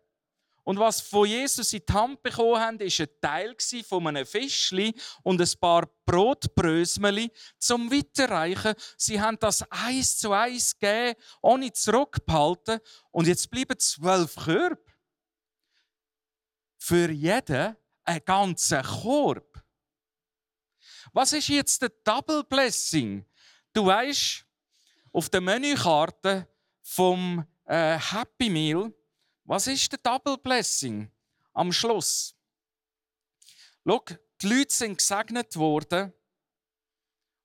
Und 0.64 0.78
was 0.78 1.02
von 1.02 1.28
Jesus 1.28 1.74
in 1.74 1.82
die 1.86 1.92
Hand 1.92 2.22
bekommen 2.22 2.58
haben, 2.58 2.80
war 2.80 2.86
ein 2.86 3.08
Teil 3.20 3.54
von 3.86 4.06
einem 4.06 4.24
Fischli 4.26 4.94
und 5.22 5.40
ein 5.40 5.60
paar 5.60 5.86
Brotbrösmeli 6.06 7.30
zum 7.58 7.90
Weiterreichen. 7.92 8.74
Sie 8.96 9.20
haben 9.20 9.38
das 9.38 9.62
eins 9.70 10.18
zu 10.18 10.32
eins 10.32 10.78
gegeben, 10.78 11.20
ohne 11.42 11.70
zurückzuhalten. 11.70 12.80
Und 13.10 13.26
jetzt 13.26 13.50
bleiben 13.50 13.78
zwölf 13.78 14.36
Körbe. 14.36 14.82
Für 16.78 17.10
jeden 17.10 17.76
ein 18.04 18.20
ganzer 18.24 18.82
Korb. 18.82 19.63
Was 21.12 21.32
ist 21.32 21.48
jetzt 21.48 21.82
der 21.82 21.90
Double 22.04 22.44
Blessing? 22.44 23.24
Du 23.72 23.86
weißt, 23.86 24.44
auf 25.12 25.28
der 25.28 25.40
Menükarte 25.40 26.48
vom 26.82 27.44
äh, 27.66 27.98
Happy 27.98 28.50
Meal, 28.50 28.92
was 29.44 29.66
ist 29.66 29.92
der 29.92 29.98
Double 29.98 30.38
Blessing 30.38 31.10
am 31.52 31.72
Schluss? 31.72 32.34
Schau, 33.86 34.02
die 34.40 34.46
Leute 34.48 34.74
sind 34.74 34.98
gesegnet 34.98 35.56
worden 35.56 36.12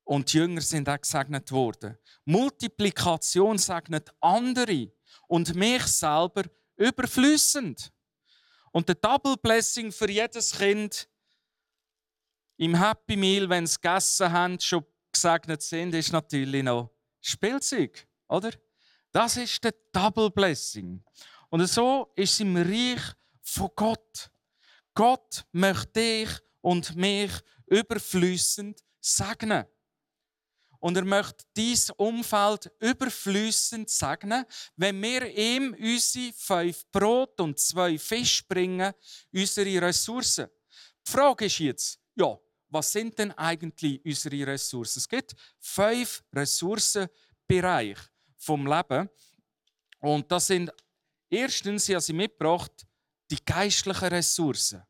und 0.04 0.32
die 0.32 0.38
Jünger 0.38 0.62
sind 0.62 0.90
auch 0.90 1.00
gesegnet 1.00 1.52
worden. 1.52 1.98
Multiplikation 2.26 3.58
segnet 3.58 4.10
andere 4.22 4.92
und 5.28 5.54
mich 5.54 5.84
selber 5.84 6.44
überflüssend. 6.78 7.92
Und 8.72 8.88
der 8.88 8.96
Double 8.96 9.36
Blessing 9.38 9.92
für 9.92 10.10
jedes 10.10 10.58
Kind 10.58 11.08
im 12.60 12.76
Happy 12.76 13.16
Meal, 13.16 13.48
wenn 13.50 13.66
sie 13.66 13.78
gegessen 13.80 14.32
haben, 14.32 14.60
schon 14.60 14.86
gesegnet 15.12 15.62
sind, 15.62 15.96
ist 15.96 16.12
natürlich 16.12 16.62
noch 16.62 16.92
Spielzeug, 17.22 18.06
oder? 18.28 18.52
Das 19.12 19.38
ist 19.38 19.64
der 19.64 19.74
Double 19.94 20.30
Blessing. 20.30 21.02
Und 21.50 21.66
so 21.68 22.12
ist 22.16 22.34
es 22.34 22.40
im 22.42 22.58
Reich 22.58 23.02
von 23.42 23.70
Gott. 23.76 24.30
Gott 24.94 25.46
möchte 25.54 25.88
dich 25.94 26.30
und 26.60 26.96
mich 26.98 27.32
überflüssend 27.68 28.84
segnen. 29.00 29.66
Und 30.80 30.98
er 30.98 31.06
möchte 31.06 31.46
dieses 31.56 31.92
Umfeld 31.92 32.72
überflüssend 32.80 33.90
segnen, 33.90 34.46
wenn 34.76 35.02
wir 35.02 35.26
ihm 35.34 35.76
unsere 35.80 36.34
fünf 36.34 36.86
Brot 36.92 37.40
und 37.40 37.58
zwei 37.58 37.98
Fisch 37.98 38.46
bringen, 38.46 38.94
unsere 39.34 39.82
Ressourcen. 39.82 40.50
Die 41.08 41.12
Frage 41.12 41.46
ist 41.46 41.60
jetzt, 41.60 42.00
ja, 42.16 42.38
was 42.70 42.92
sind 42.92 43.18
denn 43.18 43.32
eigentlich 43.32 44.04
unsere 44.06 44.48
Ressourcen? 44.48 45.00
Es 45.00 45.08
gibt 45.08 45.36
fünf 45.60 46.24
Ressourcenbereiche 46.34 48.02
vom 48.38 48.66
Leben. 48.66 49.10
Und 50.00 50.32
das 50.32 50.48
sind 50.48 50.72
erstens, 51.30 51.90
ich 51.90 51.96
habe 51.96 52.02
sie 52.02 52.14
mitgebracht, 52.14 52.72
die 53.30 53.44
geistlichen 53.44 54.08
Ressourcen. 54.08 54.84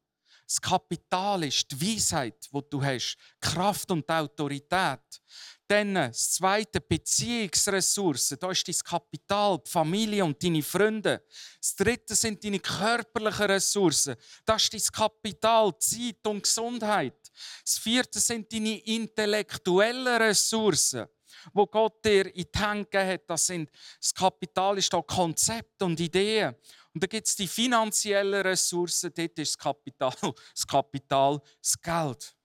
Das 0.45 0.61
Kapital 0.61 1.43
ist 1.43 1.71
die 1.71 1.95
Weisheit, 1.95 2.49
die 2.51 2.61
du 2.69 2.83
hast, 2.83 3.17
Kraft 3.39 3.91
und 3.91 4.09
Autorität. 4.09 5.21
Dann 5.69 5.93
das 5.93 6.31
zweite, 6.31 6.81
Beziehungsressourcen. 6.81 8.39
Da 8.39 8.49
ist 8.49 8.67
dein 8.67 8.75
Kapital, 8.83 9.59
die 9.59 9.69
Familie 9.69 10.25
und 10.25 10.43
deine 10.43 10.63
Freunde. 10.63 11.23
Das 11.61 11.75
dritte 11.75 12.15
sind 12.15 12.43
deine 12.43 12.59
körperlichen 12.59 13.45
Ressourcen. 13.45 14.15
Das 14.45 14.63
ist 14.63 14.73
dein 14.73 14.99
Kapital, 14.99 15.77
Zeit 15.77 16.25
und 16.25 16.41
Gesundheit. 16.41 17.31
Das 17.63 17.77
vierte 17.77 18.19
sind 18.19 18.51
deine 18.51 18.79
intellektuellen 18.79 20.07
Ressourcen, 20.07 21.05
wo 21.53 21.67
Gott 21.67 22.03
dir 22.03 22.25
in 22.33 22.45
die 22.45 22.51
gegeben 22.51 23.07
hat. 23.07 23.29
Das, 23.29 23.45
sind, 23.45 23.69
das 24.01 24.11
Kapital 24.11 24.75
ist 24.79 24.91
da 24.91 25.03
Konzept 25.03 25.83
und 25.83 25.99
Ideen. 25.99 26.55
Und 26.95 27.03
dann 27.03 27.09
gibt 27.09 27.27
es 27.27 27.35
die 27.35 27.47
finanziellen 27.47 28.41
Ressourcen, 28.41 29.13
dort 29.15 29.37
ist 29.37 29.53
das 29.53 29.57
Kapital, 29.59 30.13
das 30.51 30.65
Kapital, 30.65 31.39
das 31.61 31.79
Geld. 31.79 32.35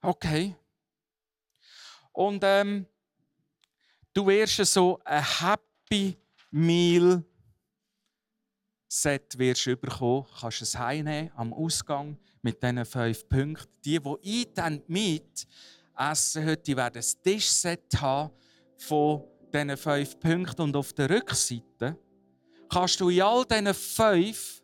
Okay. 0.00 0.54
Und 2.14 2.42
ähm, 2.44 2.86
du 4.14 4.26
wirst 4.26 4.64
so 4.64 4.98
ein 5.04 5.22
Happy 5.22 6.16
Meal 6.50 7.24
Set 8.88 9.36
wirst 9.36 9.66
du 9.66 9.76
bekommen, 9.76 10.24
kannst 10.40 10.62
es 10.62 10.78
heimnehmen 10.78 11.32
am 11.34 11.52
Ausgang 11.52 12.16
mit 12.42 12.62
diesen 12.62 12.84
fünf 12.84 13.28
Punkten. 13.28 13.68
Die, 13.84 13.98
die 14.00 14.54
dann 14.54 14.82
mit 14.86 15.48
essen 15.98 16.46
heute, 16.46 16.62
die 16.62 16.76
werden 16.76 17.02
ein 17.02 17.22
Tischset 17.24 18.00
haben 18.00 18.30
von 18.78 19.24
diesen 19.52 19.76
fünf 19.76 20.20
Punkten. 20.20 20.62
Und 20.62 20.76
auf 20.76 20.92
der 20.92 21.10
Rückseite 21.10 21.98
kannst 22.70 23.00
du 23.00 23.08
in 23.08 23.22
all 23.22 23.44
diesen 23.44 23.74
fünf 23.74 24.62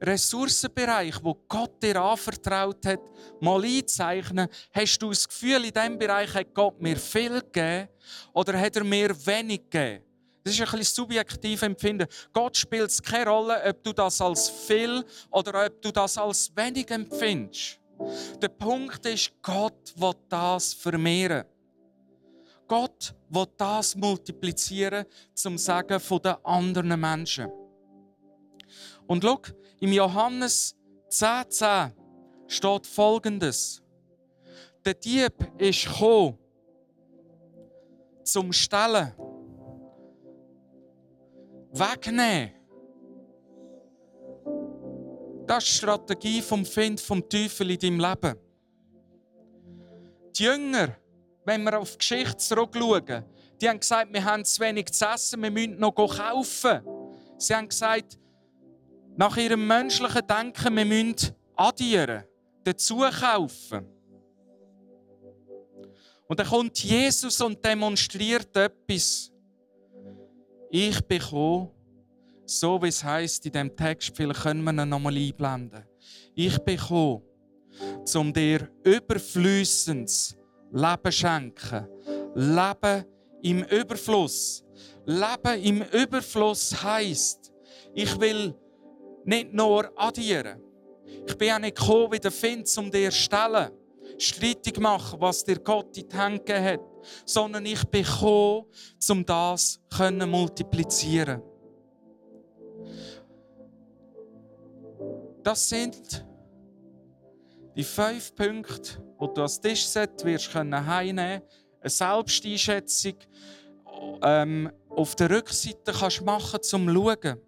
Ressourcenbereichen, 0.00 1.22
wo 1.22 1.34
Gott 1.46 1.82
dir 1.82 2.00
anvertraut 2.00 2.86
hat, 2.86 3.00
mal 3.40 3.62
einzeichnen. 3.62 4.48
Hast 4.72 4.98
du 4.98 5.10
das 5.10 5.28
Gefühl, 5.28 5.64
in 5.64 5.72
diesem 5.72 5.98
Bereich 5.98 6.32
hat 6.32 6.54
Gott 6.54 6.80
mir 6.80 6.96
viel 6.96 7.40
gegeben 7.40 7.88
oder 8.32 8.58
hat 8.58 8.76
er 8.76 8.84
mir 8.84 9.14
wenig 9.26 9.60
gegeben? 9.70 10.04
Das 10.42 10.54
ist 10.54 10.60
ein 10.60 10.78
bisschen 10.78 11.04
subjektiv 11.04 11.60
empfinden. 11.62 12.06
Gott 12.32 12.56
spielt 12.56 13.02
keine 13.02 13.30
Rolle, 13.30 13.62
ob 13.62 13.82
du 13.82 13.92
das 13.92 14.20
als 14.22 14.48
viel 14.48 15.04
oder 15.30 15.66
ob 15.66 15.82
du 15.82 15.92
das 15.92 16.16
als 16.16 16.50
wenig 16.56 16.90
empfindest. 16.90 17.78
Der 18.40 18.48
Punkt 18.48 19.04
ist, 19.04 19.30
Gott 19.42 19.92
will 19.96 20.14
das 20.30 20.72
vermehren. 20.72 21.44
Gott 22.66 23.14
will 23.28 23.46
das 23.58 23.94
multiplizieren 23.94 25.04
zum 25.34 25.58
Sagen 25.58 26.00
der 26.22 26.46
anderen 26.46 26.98
Menschen. 26.98 27.59
Und 29.10 29.24
schau, 29.24 29.40
im 29.80 29.92
Johannes 29.92 30.76
10,10 31.08 31.48
10 31.48 31.92
steht 32.46 32.86
folgendes. 32.86 33.82
Der 34.84 34.94
Dieb 34.94 35.34
ist 35.58 35.84
gekommen, 35.86 36.38
zum 38.22 38.52
Stellen, 38.52 39.12
wegnehmen. 41.72 42.52
Das 45.44 45.64
ist 45.64 45.72
die 45.72 45.78
Strategie 45.78 46.40
vom 46.40 46.64
Find 46.64 47.00
vom 47.00 47.28
Teufel 47.28 47.72
in 47.72 47.78
deinem 47.80 47.98
Leben. 47.98 48.38
Die 50.36 50.44
Jünger, 50.44 50.96
wenn 51.44 51.64
wir 51.64 51.80
auf 51.80 51.90
die 51.90 51.98
Geschichte 51.98 52.36
zurückschauen, 52.36 53.24
die 53.60 53.68
haben 53.68 53.80
gesagt, 53.80 54.12
wir 54.12 54.24
haben 54.24 54.44
zu 54.44 54.60
wenig 54.60 54.92
zu 54.92 55.04
essen, 55.04 55.42
wir 55.42 55.50
müssen 55.50 55.80
noch 55.80 55.96
kaufen. 55.96 56.80
Sie 57.38 57.52
haben 57.52 57.68
gesagt, 57.68 58.16
nach 59.16 59.36
ihrem 59.36 59.66
menschlichen 59.66 60.26
Denken, 60.26 60.76
wir 60.76 60.84
müssen 60.84 61.34
addieren, 61.56 62.24
dazu 62.64 62.98
kaufen. 62.98 63.86
Und 66.26 66.38
dann 66.38 66.46
kommt 66.46 66.78
Jesus 66.78 67.40
und 67.40 67.64
demonstriert 67.64 68.56
etwas. 68.56 69.32
Ich 70.70 71.00
bekomme, 71.00 71.70
so 72.44 72.80
wie 72.80 72.88
es 72.88 73.02
heißt 73.02 73.46
in 73.46 73.52
dem 73.52 73.76
Text, 73.76 74.16
vielleicht 74.16 74.42
können 74.42 74.62
wir 74.62 74.72
ihn 74.72 74.88
nochmal 74.88 75.16
einblenden. 75.16 75.84
Ich 76.34 76.56
bekomme, 76.58 77.22
um 78.14 78.32
dir 78.32 78.70
überflüssendes 78.84 80.36
Leben 80.72 81.12
schenken. 81.12 81.88
Leben 82.34 83.04
im 83.42 83.64
Überfluss. 83.64 84.64
Leben 85.04 85.62
im 85.62 85.82
Überfluss 85.82 86.82
heißt, 86.82 87.52
ich 87.94 88.20
will 88.20 88.54
nicht 89.30 89.52
nur 89.52 89.92
addieren. 89.96 90.60
Ich 91.26 91.38
bin 91.38 91.52
auch 91.52 91.58
nicht 91.60 91.76
gekommen, 91.76 92.12
wie 92.12 92.18
der 92.18 92.32
Find, 92.32 92.68
um 92.78 92.90
dir 92.90 93.12
zu 93.12 93.18
stellen, 93.18 93.70
streitig 94.18 94.78
machen, 94.78 95.20
was 95.20 95.44
dir 95.44 95.58
Gott 95.60 95.96
in 95.96 96.08
die 96.08 96.16
Hände 96.16 96.62
hat. 96.62 96.80
sondern 97.24 97.64
ich 97.64 97.82
bin 97.84 98.04
gekommen, 98.04 98.66
um 99.08 99.24
das 99.24 99.80
zu 99.96 100.12
multiplizieren. 100.26 101.42
Das 105.42 105.68
sind 105.68 106.26
die 107.74 107.84
fünf 107.84 108.34
Punkte, 108.34 109.02
die 109.18 109.26
du 109.34 109.42
als 109.42 109.60
Tischset 109.60 110.24
wirst 110.24 110.52
können 110.52 110.74
eine 110.74 111.42
Selbsteinschätzung 111.82 113.14
ähm, 114.22 114.70
auf 114.90 115.16
der 115.16 115.30
Rückseite 115.30 115.92
kannst 115.92 116.20
machen, 116.22 116.62
zum 116.62 116.86
zu 116.86 116.92
schauen, 116.92 117.40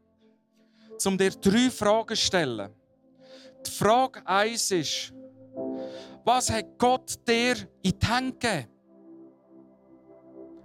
um 1.07 1.19
dir 1.19 1.31
drei 1.31 1.71
Fragen 1.71 2.17
zu 2.17 2.23
stellen. 2.23 2.71
Die 3.67 3.71
Frage 3.71 4.27
1 4.27 4.71
ist, 4.73 5.13
was 6.25 6.51
hat 6.51 6.79
Gott 6.79 7.15
dir 7.27 7.57
in 7.83 7.99
die 7.99 8.07
Hände 8.07 8.33
gegeben? 8.33 8.69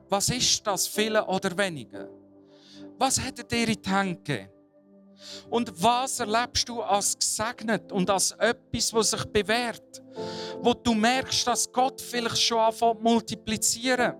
Was 0.10 0.30
ist 0.30 0.66
das, 0.66 0.88
viele 0.88 1.26
oder 1.26 1.58
wenige? 1.58 2.10
Was 2.98 3.20
hat 3.20 3.40
er 3.40 3.44
dir 3.44 3.68
in 3.68 3.82
die 3.82 3.90
Hände 3.90 4.16
gegeben? 4.16 4.50
Und 5.50 5.72
was 5.82 6.20
erlebst 6.20 6.70
du 6.70 6.82
als 6.82 7.18
gesegnet 7.18 7.92
und 7.92 8.10
als 8.10 8.32
etwas, 8.32 8.94
was 8.94 9.12
sich 9.12 9.26
bewährt? 9.26 10.04
Wo 10.62 10.74
du 10.74 10.94
merkst, 10.94 11.48
dass 11.48 11.72
Gott 11.72 12.02
vielleicht 12.02 12.42
schon 12.42 12.60
anfängt 12.60 13.02
multiplizieren. 13.02 14.16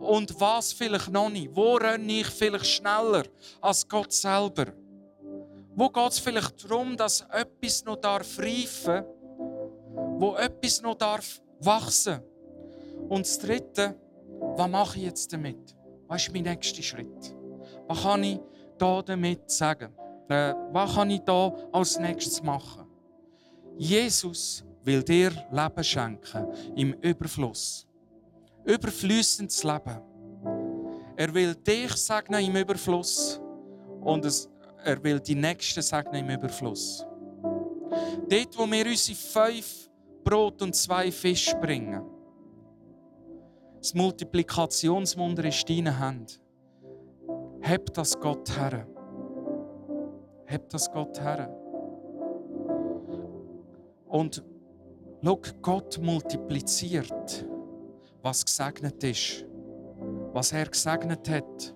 Und 0.00 0.38
was 0.40 0.72
vielleicht 0.72 1.10
noch 1.10 1.30
nicht? 1.30 1.54
Wo 1.54 1.76
renne 1.76 2.20
ich 2.20 2.26
vielleicht 2.26 2.66
schneller 2.66 3.24
als 3.60 3.88
Gott 3.88 4.12
selber? 4.12 4.72
Wo 5.74 5.88
geht 5.88 6.12
es 6.12 6.18
vielleicht 6.18 6.64
darum, 6.64 6.96
dass 6.96 7.22
etwas 7.30 7.84
noch 7.84 7.96
darf 7.96 8.38
reifen 8.38 9.04
wo 10.22 10.36
etwas 10.36 10.80
noch 10.80 10.94
darf 10.94 11.42
wachsen 11.60 12.20
Und 13.08 13.26
das 13.26 13.38
Dritte, 13.38 13.96
was 14.56 14.70
mache 14.70 14.98
ich 14.98 15.04
jetzt 15.04 15.32
damit? 15.32 15.74
Was 16.06 16.22
ist 16.22 16.32
mein 16.32 16.44
nächster 16.44 16.82
Schritt? 16.82 17.36
Was 17.88 18.02
kann 18.02 18.22
ich 18.22 18.40
da 18.78 19.02
damit 19.02 19.50
sagen? 19.50 19.92
Äh, 20.28 20.54
was 20.70 20.94
kann 20.94 21.10
ich 21.10 21.20
da 21.22 21.52
als 21.72 21.98
nächstes 21.98 22.42
machen? 22.42 22.86
Jesus 23.76 24.64
will 24.84 25.02
dir 25.02 25.32
Leben 25.50 25.84
schenken 25.84 26.46
im 26.76 26.92
Überfluss. 27.00 27.86
Überflüssendes 28.64 29.64
Leben. 29.64 30.00
Er 31.16 31.34
will 31.34 31.54
dich 31.56 31.92
segnen 31.96 32.44
im 32.44 32.56
Überfluss 32.56 33.40
und 34.00 34.24
es, 34.24 34.48
er 34.84 35.02
will 35.02 35.20
die 35.20 35.34
Nächsten 35.34 35.82
segnen 35.82 36.26
im 36.26 36.30
Überfluss. 36.30 37.06
Dort, 38.28 38.58
wo 38.58 38.70
wir 38.70 38.86
unsere 38.86 39.16
fünf 39.16 39.90
Brot 40.24 40.62
und 40.62 40.74
zwei 40.74 41.10
Fische 41.10 41.56
bringen, 41.56 42.02
das 43.78 43.94
Multiplikationswunder 43.94 45.44
in 45.44 45.52
deinen 45.66 45.98
Händen. 45.98 46.26
Heb 47.60 47.92
das 47.94 48.18
Gott 48.18 48.48
her. 48.56 48.86
Heb 50.46 50.68
das 50.70 50.90
Gott 50.90 51.20
her. 51.20 51.48
Und 54.06 54.44
schau, 55.24 55.40
Gott 55.60 55.98
multipliziert, 56.00 57.46
was 58.22 58.44
gesegnet 58.44 59.02
ist, 59.02 59.44
was 60.32 60.52
er 60.52 60.66
gesegnet 60.66 61.28
hat, 61.28 61.74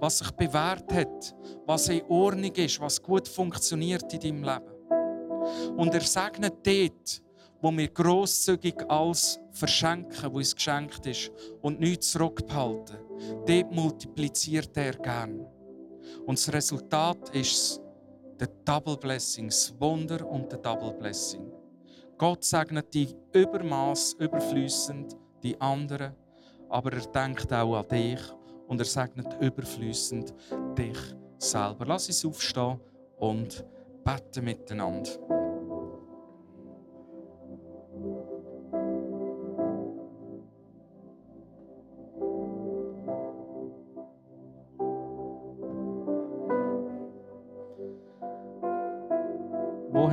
was 0.00 0.18
sich 0.18 0.30
bewährt 0.32 0.92
hat, 0.92 1.34
was 1.66 1.88
in 1.88 2.02
Ordnung 2.08 2.52
ist, 2.52 2.80
was 2.80 3.02
gut 3.02 3.28
funktioniert 3.28 4.12
in 4.12 4.20
deinem 4.20 4.44
Leben. 4.44 5.76
Und 5.76 5.94
er 5.94 6.00
segnet 6.00 6.54
dort, 6.66 7.22
wo 7.60 7.72
wir 7.72 7.88
grosszügig 7.88 8.74
alles 8.88 9.40
verschenken, 9.50 10.32
wo 10.32 10.36
uns 10.36 10.54
geschenkt 10.54 11.06
ist 11.06 11.30
und 11.62 11.80
nichts 11.80 12.12
zurückbehalten. 12.12 12.98
Dort 13.46 13.72
multipliziert 13.72 14.76
er 14.76 14.92
gern. 14.92 15.46
Und 16.26 16.38
das 16.38 16.52
Resultat 16.52 17.30
ist 17.30 17.80
der 18.38 18.48
Double 18.64 18.96
Blessing, 18.96 19.46
das 19.46 19.74
Wunder 19.78 20.28
und 20.28 20.50
der 20.50 20.58
Double 20.58 20.92
Blessing. 20.92 21.50
Gott 22.18 22.44
segnet 22.44 22.92
die 22.92 23.14
Übermaß, 23.32 24.14
überflüssend 24.18 25.16
die 25.42 25.58
anderen, 25.60 26.14
aber 26.68 26.92
er 26.92 27.06
denkt 27.06 27.52
auch 27.52 27.76
an 27.76 27.88
dich 27.88 28.20
und 28.68 28.80
er 28.80 28.84
segnet 28.84 29.26
überflüssend 29.40 30.34
dich 30.76 30.98
selber. 31.38 31.84
Lass 31.86 32.08
uns 32.08 32.24
aufstehen 32.24 32.80
und 33.18 33.64
beten 34.04 34.44
miteinander. 34.44 35.10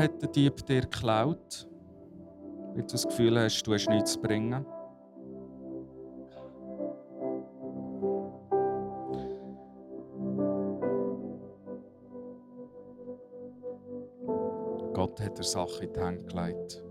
hat 0.02 0.22
der 0.22 0.30
Dieb 0.30 0.66
dir 0.66 0.82
geklaut, 0.82 1.68
weil 2.74 2.82
du 2.82 2.88
das 2.88 3.08
Gefühl 3.08 3.40
hast, 3.40 3.64
du 3.64 3.74
hast 3.74 3.88
nichts 3.88 4.14
zu 4.14 4.22
bringen? 4.22 4.66
Dir 15.42 15.48
Sachen 15.48 15.88
in 15.88 15.94
die 15.94 16.00
Hände 16.00 16.26
gelegt. 16.26 16.84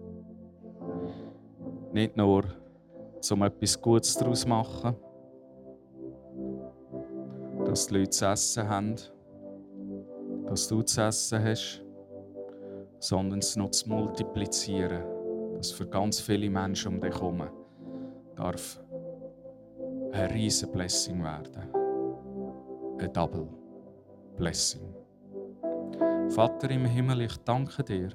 Nicht 1.92 2.16
nur, 2.16 2.42
um 3.30 3.42
etwas 3.42 3.80
Gutes 3.80 4.16
daraus 4.16 4.40
zu 4.40 4.48
machen, 4.48 4.96
dass 7.64 7.86
die 7.86 7.94
Leute 7.94 8.10
zu 8.10 8.26
essen 8.26 8.68
haben, 8.68 8.96
dass 10.46 10.66
du 10.66 10.82
zu 10.82 11.00
essen 11.00 11.44
hast, 11.44 11.84
sondern 12.98 13.38
es 13.38 13.54
noch 13.54 13.70
zu 13.70 13.88
multiplizieren, 13.88 15.04
dass 15.54 15.70
für 15.70 15.86
ganz 15.86 16.18
viele 16.20 16.50
Menschen 16.50 16.94
um 16.94 17.00
dich 17.00 17.14
herum 17.14 17.44
darf 18.34 18.80
ein 20.12 20.30
riesen 20.32 20.72
Blessing 20.72 21.22
werden. 21.22 21.68
Ein 22.98 23.12
Double 23.12 23.48
Blessing. 24.36 24.92
Vater 26.30 26.68
im 26.72 26.84
Himmel, 26.84 27.20
ich 27.22 27.36
danke 27.44 27.84
dir. 27.84 28.10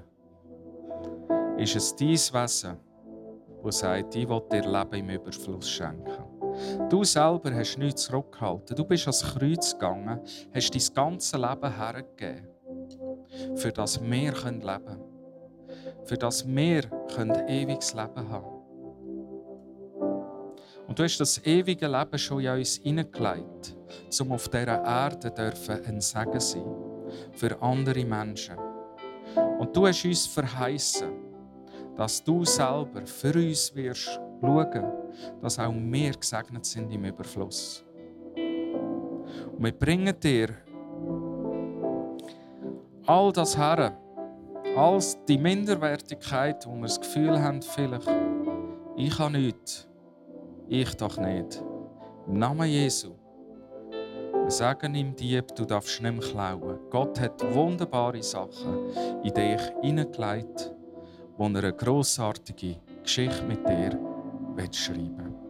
Ist 1.57 1.75
es 1.75 1.95
dein 1.95 2.09
Wesen, 2.09 2.77
das 3.63 3.79
sagt, 3.79 4.15
ich 4.15 4.27
will 4.27 4.41
dir 4.51 4.61
Leben 4.61 4.93
im 4.93 5.09
Überfluss 5.09 5.69
schenken? 5.69 6.23
Du 6.89 7.03
selber 7.03 7.53
hast 7.53 7.77
nichts 7.77 8.03
zurückgehalten. 8.03 8.75
Du 8.75 8.85
bist 8.85 9.07
ans 9.07 9.23
Kreuz 9.23 9.73
gegangen, 9.73 10.19
hast 10.53 10.73
dein 10.73 10.93
ganzes 10.93 11.33
Leben 11.33 11.75
hergegeben 11.75 12.55
für 13.55 13.71
das 13.71 14.01
wir 14.01 14.31
leben 14.33 14.61
können. 14.61 15.03
Für 16.05 16.17
das 16.17 16.47
wir 16.47 16.83
ewiges 17.47 17.93
Leben 17.93 18.29
haben 18.29 18.45
Und 20.87 20.99
du 20.99 21.03
hast 21.03 21.17
das 21.19 21.43
ewige 21.45 21.87
Leben 21.87 22.17
schon 22.17 22.41
in 22.41 22.49
uns 22.51 22.75
hineingelegt, 22.77 23.75
um 24.19 24.31
auf 24.31 24.47
dieser 24.49 24.83
Erde 24.83 25.31
dürfen 25.31 25.83
ein 25.85 26.01
Segen 26.01 26.39
sein 26.39 26.65
für 27.33 27.59
andere 27.61 28.05
Menschen. 28.05 28.55
Und 29.59 29.75
du 29.75 29.87
hast 29.87 30.05
uns 30.05 30.27
verheißen, 30.27 31.09
dass 31.95 32.23
du 32.23 32.43
selber 32.43 33.05
für 33.05 33.33
uns 33.33 33.73
wirst 33.75 34.19
schauen, 34.41 34.91
dass 35.41 35.59
auch 35.59 35.73
wir 35.73 36.11
gesegnet 36.11 36.65
sind 36.65 36.91
im 36.91 37.05
Überfluss. 37.05 37.85
Und 38.35 39.63
wir 39.63 39.71
bringen 39.71 40.13
dir 40.19 40.49
all 43.05 43.31
das 43.31 43.57
her, 43.57 43.97
als 44.75 45.17
die 45.25 45.37
Minderwertigkeit, 45.37 46.65
wo 46.67 46.75
wir 46.75 46.83
das 46.83 46.99
Gefühl 46.99 47.41
haben, 47.41 47.61
vielleicht, 47.61 48.09
ich 48.97 49.17
habe 49.17 49.37
nichts, 49.37 49.87
ich 50.67 50.93
doch 50.95 51.17
nicht. 51.17 51.63
Im 52.27 52.39
Namen 52.39 52.67
Jesu. 52.67 53.13
Wir 54.45 54.51
sagen 54.51 54.93
ihm 54.93 55.15
Dieb, 55.15 55.55
du 55.55 55.65
darfst 55.65 56.01
nicht 56.01 56.11
mehr 56.11 56.29
klauen. 56.29 56.79
Gott 56.89 57.19
hat 57.19 57.41
wunderbare 57.53 58.21
Sachen 58.21 58.89
in 59.23 59.33
dich 59.33 59.61
hineingelegt, 59.81 60.74
wo 61.37 61.43
er 61.45 61.55
eine 61.55 61.73
grossartige 61.73 62.77
Geschichte 63.03 63.43
mit 63.43 63.67
dir 63.67 63.99
schreiben 64.71 65.17
will. 65.17 65.44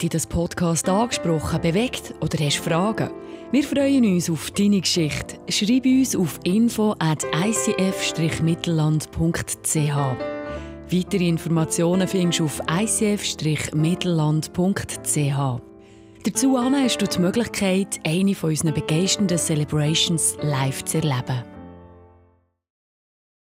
Hat 0.00 0.04
dich 0.04 0.10
das 0.12 0.26
Podcast 0.26 0.88
angesprochen, 0.88 1.60
bewegt 1.60 2.14
oder 2.22 2.42
hast 2.42 2.56
Fragen? 2.56 3.10
Wir 3.52 3.62
freuen 3.62 4.06
uns 4.06 4.30
auf 4.30 4.50
deine 4.50 4.80
Geschichte. 4.80 5.36
Schreib 5.50 5.84
uns 5.84 6.16
auf 6.16 6.40
info 6.42 6.94
at 6.98 7.22
icf-mittelland.ch. 7.24 9.96
Weitere 10.90 11.28
Informationen 11.28 12.08
findest 12.08 12.40
du 12.40 12.46
auf 12.46 12.62
icf-mittelland.ch. 12.66 15.60
Dazu 16.24 16.58
hast 16.58 17.02
du 17.02 17.06
die 17.06 17.18
Möglichkeit, 17.18 18.00
eine 18.06 18.34
von 18.34 18.48
unseren 18.48 18.72
begeisternden 18.72 19.36
Celebrations 19.36 20.38
live 20.40 20.82
zu 20.82 20.96
erleben. 20.96 21.44